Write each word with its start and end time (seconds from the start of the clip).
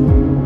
you 0.00 0.39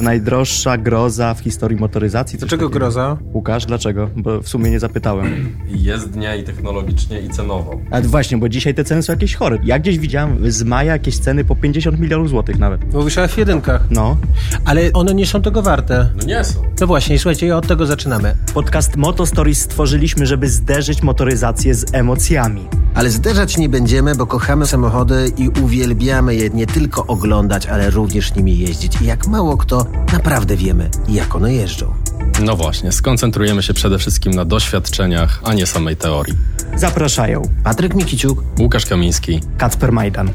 Najdroższa 0.00 0.78
groza 0.78 1.34
w 1.34 1.40
historii 1.40 1.78
motoryzacji. 1.78 2.38
Dlaczego 2.38 2.66
takiego. 2.66 2.78
groza? 2.78 3.16
Łukasz, 3.34 3.66
dlaczego? 3.66 4.10
Bo 4.16 4.40
w 4.42 4.48
sumie 4.48 4.70
nie 4.70 4.80
zapytałem. 4.80 5.56
Jezdnia 5.68 6.34
i 6.34 6.44
technologicznie, 6.44 7.20
i 7.20 7.28
cenowo. 7.28 7.80
Ale 7.90 8.02
właśnie, 8.08 8.38
bo 8.38 8.48
dzisiaj 8.48 8.74
te 8.74 8.84
ceny 8.84 9.02
są 9.02 9.12
jakieś 9.12 9.34
chore. 9.34 9.58
Ja 9.64 9.78
gdzieś 9.78 9.98
widziałem 9.98 10.50
z 10.52 10.62
maja 10.62 10.92
jakieś 10.92 11.18
ceny 11.18 11.44
po 11.44 11.56
50 11.56 11.98
milionów 12.00 12.28
złotych 12.28 12.58
nawet. 12.58 12.94
Mówisz 12.94 13.18
o 13.18 13.22
F1. 13.24 13.78
No. 13.90 14.16
Ale 14.64 14.92
one 14.92 15.14
nie 15.14 15.26
są 15.26 15.42
tego 15.42 15.62
warte. 15.62 16.10
No 16.16 16.26
nie 16.26 16.44
są. 16.44 16.62
No 16.80 16.86
właśnie, 16.86 17.18
słuchajcie, 17.18 17.46
i 17.46 17.52
od 17.52 17.66
tego 17.66 17.86
zaczynamy. 17.86 18.34
Podcast 18.54 18.96
Moto 18.96 19.26
Stories 19.26 19.60
stworzyliśmy, 19.60 20.26
żeby 20.26 20.48
zderzyć 20.48 21.02
motoryzację 21.02 21.74
z 21.74 21.94
emocjami. 21.94 22.68
Ale 22.94 23.10
zderzać 23.10 23.58
nie 23.58 23.68
będziemy, 23.68 24.14
bo 24.14 24.26
kochamy 24.26 24.66
samochody 24.66 25.32
i 25.38 25.48
uwielbiamy 25.48 26.34
je 26.34 26.50
nie 26.50 26.66
tylko 26.66 27.06
oglądać, 27.06 27.66
ale 27.66 27.90
również 27.90 28.34
nimi 28.34 28.58
jeździć. 28.58 29.00
I 29.00 29.04
jak 29.06 29.26
mało 29.26 29.56
kto, 29.56 29.86
naprawdę 30.12 30.56
wiemy, 30.56 30.90
jak 31.08 31.34
one 31.36 31.54
jeżdżą. 31.54 31.94
No 32.42 32.56
właśnie, 32.56 32.92
skoncentrujemy 32.92 33.62
się 33.62 33.74
przede 33.74 33.98
wszystkim 33.98 34.32
na 34.32 34.44
doświadczeniach, 34.44 35.40
a 35.44 35.54
nie 35.54 35.66
samej 35.66 35.96
teorii. 35.96 36.34
Zapraszają 36.76 37.42
Patryk 37.64 37.94
Mikiciuk, 37.94 38.42
Łukasz 38.58 38.86
Kamiński. 38.86 39.40
Kacper 39.58 39.92
Majdan. 39.92 40.30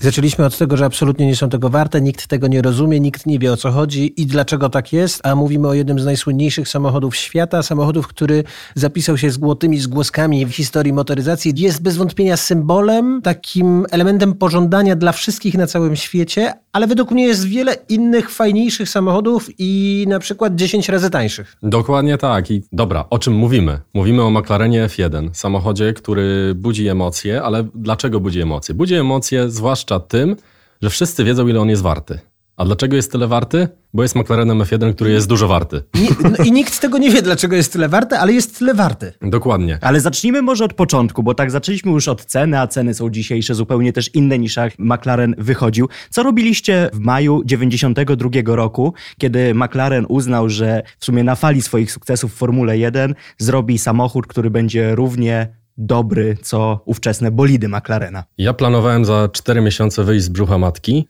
Zaczęliśmy 0.00 0.44
od 0.44 0.58
tego, 0.58 0.76
że 0.76 0.84
absolutnie 0.84 1.26
nie 1.26 1.36
są 1.36 1.48
tego 1.48 1.68
warte, 1.68 2.00
nikt 2.00 2.26
tego 2.26 2.46
nie 2.46 2.62
rozumie, 2.62 3.00
nikt 3.00 3.26
nie 3.26 3.38
wie 3.38 3.52
o 3.52 3.56
co 3.56 3.70
chodzi 3.70 4.20
i 4.22 4.26
dlaczego 4.26 4.68
tak 4.68 4.92
jest, 4.92 5.26
a 5.26 5.34
mówimy 5.34 5.68
o 5.68 5.74
jednym 5.74 6.00
z 6.00 6.04
najsłynniejszych 6.04 6.68
samochodów 6.68 7.16
świata, 7.16 7.62
samochodów, 7.62 8.08
który 8.08 8.44
zapisał 8.74 9.18
się 9.18 9.30
z 9.30 9.34
złotymi 9.34 9.78
zgłoskami 9.78 10.46
w 10.46 10.50
historii 10.50 10.92
motoryzacji, 10.92 11.52
jest 11.56 11.82
bez 11.82 11.96
wątpienia 11.96 12.36
symbolem, 12.36 13.20
takim 13.22 13.86
elementem 13.90 14.34
pożądania 14.34 14.96
dla 14.96 15.12
wszystkich 15.12 15.54
na 15.54 15.66
całym 15.66 15.96
świecie, 15.96 16.52
ale 16.72 16.86
według 16.86 17.10
mnie 17.10 17.26
jest 17.26 17.44
wiele 17.44 17.76
innych 17.88 18.30
fajniejszych 18.30 18.88
samochodów 18.88 19.48
i 19.58 20.04
na 20.08 20.18
przykład 20.18 20.54
10 20.54 20.88
razy 20.88 21.10
tańszych. 21.10 21.56
Dokładnie 21.62 22.18
tak. 22.18 22.50
I 22.50 22.62
dobra, 22.72 23.04
o 23.10 23.18
czym 23.18 23.34
mówimy? 23.34 23.80
Mówimy 23.94 24.22
o 24.22 24.30
McLarenie 24.30 24.86
F1, 24.86 25.30
samochodzie, 25.32 25.92
który 25.92 26.54
budzi 26.54 26.88
emocje, 26.88 27.42
ale 27.42 27.64
dlaczego 27.74 28.20
budzi 28.20 28.40
emocje? 28.40 28.74
Budzi 28.74 28.94
emocje 28.94 29.50
zwłaszcza 29.50 29.87
tym, 30.08 30.36
że 30.82 30.90
wszyscy 30.90 31.24
wiedzą, 31.24 31.48
ile 31.48 31.60
on 31.60 31.68
jest 31.68 31.82
warty. 31.82 32.18
A 32.58 32.64
dlaczego 32.64 32.96
jest 32.96 33.12
tyle 33.12 33.28
warty? 33.28 33.68
Bo 33.94 34.02
jest 34.02 34.16
McLarenem 34.16 34.58
F1, 34.58 34.94
który 34.94 35.10
jest 35.10 35.28
dużo 35.28 35.48
warty. 35.48 35.82
Nie, 35.94 36.08
no 36.22 36.44
I 36.44 36.52
nikt 36.52 36.80
tego 36.80 36.98
nie 36.98 37.10
wie, 37.10 37.22
dlaczego 37.22 37.56
jest 37.56 37.72
tyle 37.72 37.88
warte, 37.88 38.20
ale 38.20 38.32
jest 38.32 38.58
tyle 38.58 38.74
warty. 38.74 39.12
Dokładnie. 39.22 39.78
Ale 39.80 40.00
zacznijmy 40.00 40.42
może 40.42 40.64
od 40.64 40.74
początku, 40.74 41.22
bo 41.22 41.34
tak 41.34 41.50
zaczęliśmy 41.50 41.92
już 41.92 42.08
od 42.08 42.24
ceny, 42.24 42.60
a 42.60 42.66
ceny 42.66 42.94
są 42.94 43.10
dzisiejsze 43.10 43.54
zupełnie 43.54 43.92
też 43.92 44.14
inne 44.14 44.38
niż 44.38 44.56
jak 44.56 44.78
McLaren 44.78 45.34
wychodził. 45.38 45.88
Co 46.10 46.22
robiliście 46.22 46.90
w 46.92 46.98
maju 46.98 47.42
92 47.44 48.30
roku, 48.46 48.94
kiedy 49.18 49.54
McLaren 49.54 50.06
uznał, 50.08 50.48
że 50.48 50.82
w 50.98 51.04
sumie 51.04 51.24
na 51.24 51.34
fali 51.34 51.62
swoich 51.62 51.92
sukcesów 51.92 52.34
w 52.34 52.36
Formule 52.36 52.78
1 52.78 53.14
zrobi 53.38 53.78
samochód, 53.78 54.26
który 54.26 54.50
będzie 54.50 54.94
równie 54.94 55.48
dobry 55.78 56.36
co 56.42 56.80
ówczesne 56.84 57.30
bolidy 57.30 57.68
McLarena? 57.68 58.24
Ja 58.38 58.52
planowałem 58.52 59.04
za 59.04 59.28
4 59.32 59.60
miesiące 59.60 60.04
wyjść 60.04 60.24
z 60.24 60.28
brzucha 60.28 60.58
matki 60.58 61.08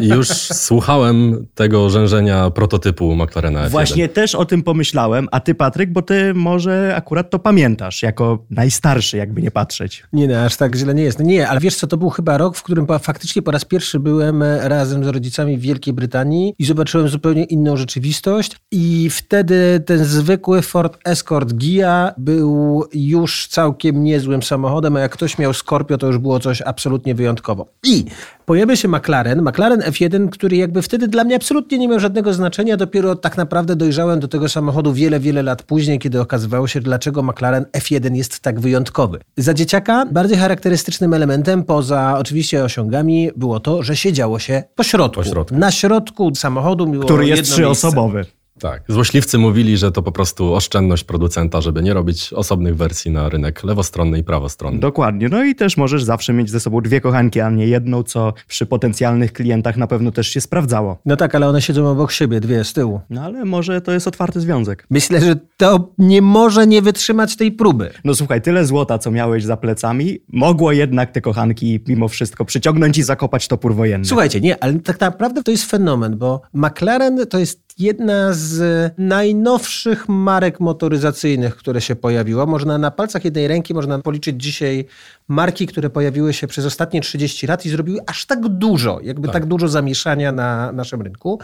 i 0.00 0.06
już 0.08 0.28
słuchałem 0.68 1.46
tego 1.54 1.90
rzężenia 1.90 2.50
prototypu 2.50 3.16
McLarena 3.16 3.66
F1. 3.66 3.70
Właśnie 3.70 4.08
też 4.08 4.34
o 4.34 4.44
tym 4.44 4.62
pomyślałem, 4.62 5.28
a 5.32 5.40
ty 5.40 5.54
Patryk, 5.54 5.92
bo 5.92 6.02
ty 6.02 6.34
może 6.34 6.94
akurat 6.96 7.30
to 7.30 7.38
pamiętasz, 7.38 8.02
jako 8.02 8.44
najstarszy, 8.50 9.16
jakby 9.16 9.42
nie 9.42 9.50
patrzeć. 9.50 10.04
Nie, 10.12 10.28
no, 10.28 10.44
aż 10.44 10.56
tak 10.56 10.76
źle 10.76 10.94
nie 10.94 11.02
jest. 11.02 11.20
Nie, 11.20 11.48
ale 11.48 11.60
wiesz 11.60 11.76
co, 11.76 11.86
to 11.86 11.96
był 11.96 12.10
chyba 12.10 12.38
rok, 12.38 12.56
w 12.56 12.62
którym 12.62 12.86
faktycznie 13.00 13.42
po 13.42 13.50
raz 13.50 13.64
pierwszy 13.64 14.00
byłem 14.00 14.42
e, 14.42 14.68
razem 14.68 15.04
z 15.04 15.06
rodzicami 15.06 15.58
w 15.58 15.60
Wielkiej 15.60 15.94
Brytanii 15.94 16.54
i 16.58 16.64
zobaczyłem 16.64 17.08
zupełnie 17.08 17.44
inną 17.44 17.76
rzeczywistość 17.76 18.56
i 18.70 19.10
wtedy 19.10 19.82
ten 19.86 20.04
zwykły 20.04 20.62
Ford 20.62 20.98
Escort 21.04 21.52
Gia 21.54 22.14
był 22.18 22.84
już 22.94 23.48
całkiem 23.48 23.83
niezłym 23.92 24.42
samochodem, 24.42 24.96
a 24.96 25.00
jak 25.00 25.12
ktoś 25.12 25.38
miał 25.38 25.54
Scorpio, 25.54 25.98
to 25.98 26.06
już 26.06 26.18
było 26.18 26.40
coś 26.40 26.62
absolutnie 26.62 27.14
wyjątkowo. 27.14 27.66
I 27.84 28.04
pojawia 28.46 28.76
się 28.76 28.88
McLaren, 28.88 29.42
McLaren 29.42 29.80
F1, 29.80 30.28
który 30.28 30.56
jakby 30.56 30.82
wtedy 30.82 31.08
dla 31.08 31.24
mnie 31.24 31.36
absolutnie 31.36 31.78
nie 31.78 31.88
miał 31.88 32.00
żadnego 32.00 32.34
znaczenia, 32.34 32.76
dopiero 32.76 33.16
tak 33.16 33.36
naprawdę 33.36 33.76
dojrzałem 33.76 34.20
do 34.20 34.28
tego 34.28 34.48
samochodu 34.48 34.92
wiele, 34.92 35.20
wiele 35.20 35.42
lat 35.42 35.62
później, 35.62 35.98
kiedy 35.98 36.20
okazywało 36.20 36.66
się, 36.66 36.80
dlaczego 36.80 37.22
McLaren 37.22 37.64
F1 37.72 38.14
jest 38.14 38.40
tak 38.40 38.60
wyjątkowy. 38.60 39.20
Za 39.36 39.54
dzieciaka 39.54 40.06
bardziej 40.06 40.38
charakterystycznym 40.38 41.14
elementem, 41.14 41.64
poza 41.64 42.18
oczywiście 42.18 42.64
osiągami, 42.64 43.30
było 43.36 43.60
to, 43.60 43.82
że 43.82 43.96
siedziało 43.96 44.38
się 44.38 44.62
po 44.74 44.82
środku. 44.82 45.22
Po 45.22 45.28
środku. 45.28 45.56
Na 45.56 45.70
środku 45.70 46.34
samochodu 46.34 46.86
było 46.86 47.04
Który 47.04 47.26
jest 47.26 47.52
trzyosobowy. 47.52 48.24
Tak. 48.60 48.82
Złośliwcy 48.88 49.38
mówili, 49.38 49.76
że 49.76 49.92
to 49.92 50.02
po 50.02 50.12
prostu 50.12 50.54
oszczędność 50.54 51.04
producenta, 51.04 51.60
żeby 51.60 51.82
nie 51.82 51.94
robić 51.94 52.32
osobnych 52.32 52.76
wersji 52.76 53.10
na 53.10 53.28
rynek 53.28 53.64
lewostronny 53.64 54.18
i 54.18 54.24
prawostronny. 54.24 54.80
Dokładnie. 54.80 55.28
No 55.28 55.44
i 55.44 55.54
też 55.54 55.76
możesz 55.76 56.04
zawsze 56.04 56.32
mieć 56.32 56.50
ze 56.50 56.60
sobą 56.60 56.80
dwie 56.80 57.00
kochanki, 57.00 57.40
a 57.40 57.50
nie 57.50 57.66
jedną, 57.66 58.02
co 58.02 58.34
przy 58.48 58.66
potencjalnych 58.66 59.32
klientach 59.32 59.76
na 59.76 59.86
pewno 59.86 60.12
też 60.12 60.28
się 60.28 60.40
sprawdzało. 60.40 60.98
No 61.06 61.16
tak, 61.16 61.34
ale 61.34 61.48
one 61.48 61.62
siedzą 61.62 61.90
obok 61.90 62.12
siebie, 62.12 62.40
dwie 62.40 62.64
z 62.64 62.72
tyłu. 62.72 63.00
No 63.10 63.22
ale 63.22 63.44
może 63.44 63.80
to 63.80 63.92
jest 63.92 64.08
otwarty 64.08 64.40
związek. 64.40 64.86
Myślę, 64.90 65.20
że 65.20 65.36
to 65.56 65.92
nie 65.98 66.22
może 66.22 66.66
nie 66.66 66.82
wytrzymać 66.82 67.36
tej 67.36 67.52
próby. 67.52 67.90
No 68.04 68.14
słuchaj, 68.14 68.42
tyle 68.42 68.66
złota, 68.66 68.98
co 68.98 69.10
miałeś 69.10 69.44
za 69.44 69.56
plecami, 69.56 70.18
mogło 70.28 70.72
jednak 70.72 71.10
te 71.10 71.20
kochanki 71.20 71.80
mimo 71.88 72.08
wszystko 72.08 72.44
przyciągnąć 72.44 72.98
i 72.98 73.02
zakopać 73.02 73.48
topór 73.48 73.74
wojenny. 73.74 74.04
Słuchajcie, 74.04 74.40
nie, 74.40 74.62
ale 74.62 74.74
tak 74.74 75.00
naprawdę 75.00 75.42
to 75.42 75.50
jest 75.50 75.70
fenomen, 75.70 76.16
bo 76.16 76.42
McLaren 76.54 77.26
to 77.26 77.38
jest 77.38 77.63
jedna 77.78 78.32
z 78.32 78.92
najnowszych 78.98 80.08
marek 80.08 80.60
motoryzacyjnych, 80.60 81.56
które 81.56 81.80
się 81.80 81.96
pojawiła. 81.96 82.46
Można 82.46 82.78
na 82.78 82.90
palcach 82.90 83.24
jednej 83.24 83.48
ręki 83.48 83.74
można 83.74 83.98
policzyć 83.98 84.42
dzisiaj 84.42 84.84
marki, 85.28 85.66
które 85.66 85.90
pojawiły 85.90 86.32
się 86.32 86.46
przez 86.46 86.66
ostatnie 86.66 87.00
30 87.00 87.46
lat 87.46 87.66
i 87.66 87.70
zrobiły 87.70 88.00
aż 88.06 88.26
tak 88.26 88.48
dużo, 88.48 89.00
jakby 89.02 89.28
tak, 89.28 89.46
dużo 89.46 89.68
zamieszania 89.68 90.32
na 90.32 90.72
naszym 90.72 91.02
rynku 91.02 91.40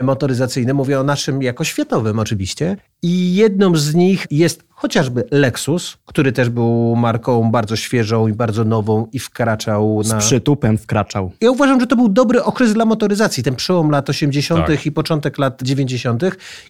motoryzacyjnym. 0.00 0.76
Mówię 0.76 1.00
o 1.00 1.02
naszym 1.02 1.42
jako 1.42 1.64
światowym 1.64 2.18
oczywiście. 2.18 2.76
I 3.02 3.34
jedną 3.34 3.76
z 3.76 3.94
nich 3.94 4.26
jest 4.30 4.64
chociażby 4.84 5.24
Lexus, 5.30 5.96
który 6.06 6.32
też 6.32 6.48
był 6.48 6.96
marką 6.96 7.50
bardzo 7.50 7.76
świeżą 7.76 8.28
i 8.28 8.32
bardzo 8.32 8.64
nową 8.64 9.08
i 9.12 9.18
wkraczał 9.18 10.02
Z 10.02 10.08
na... 10.08 10.18
przytupem 10.18 10.78
wkraczał. 10.78 11.32
Ja 11.40 11.50
uważam, 11.50 11.80
że 11.80 11.86
to 11.86 11.96
był 11.96 12.08
dobry 12.08 12.42
okres 12.42 12.74
dla 12.74 12.84
motoryzacji, 12.84 13.42
ten 13.42 13.56
przełom 13.56 13.90
lat 13.90 14.10
80. 14.10 14.66
Tak. 14.66 14.86
i 14.86 14.92
początek 14.92 15.38
lat 15.38 15.62
90. 15.62 16.22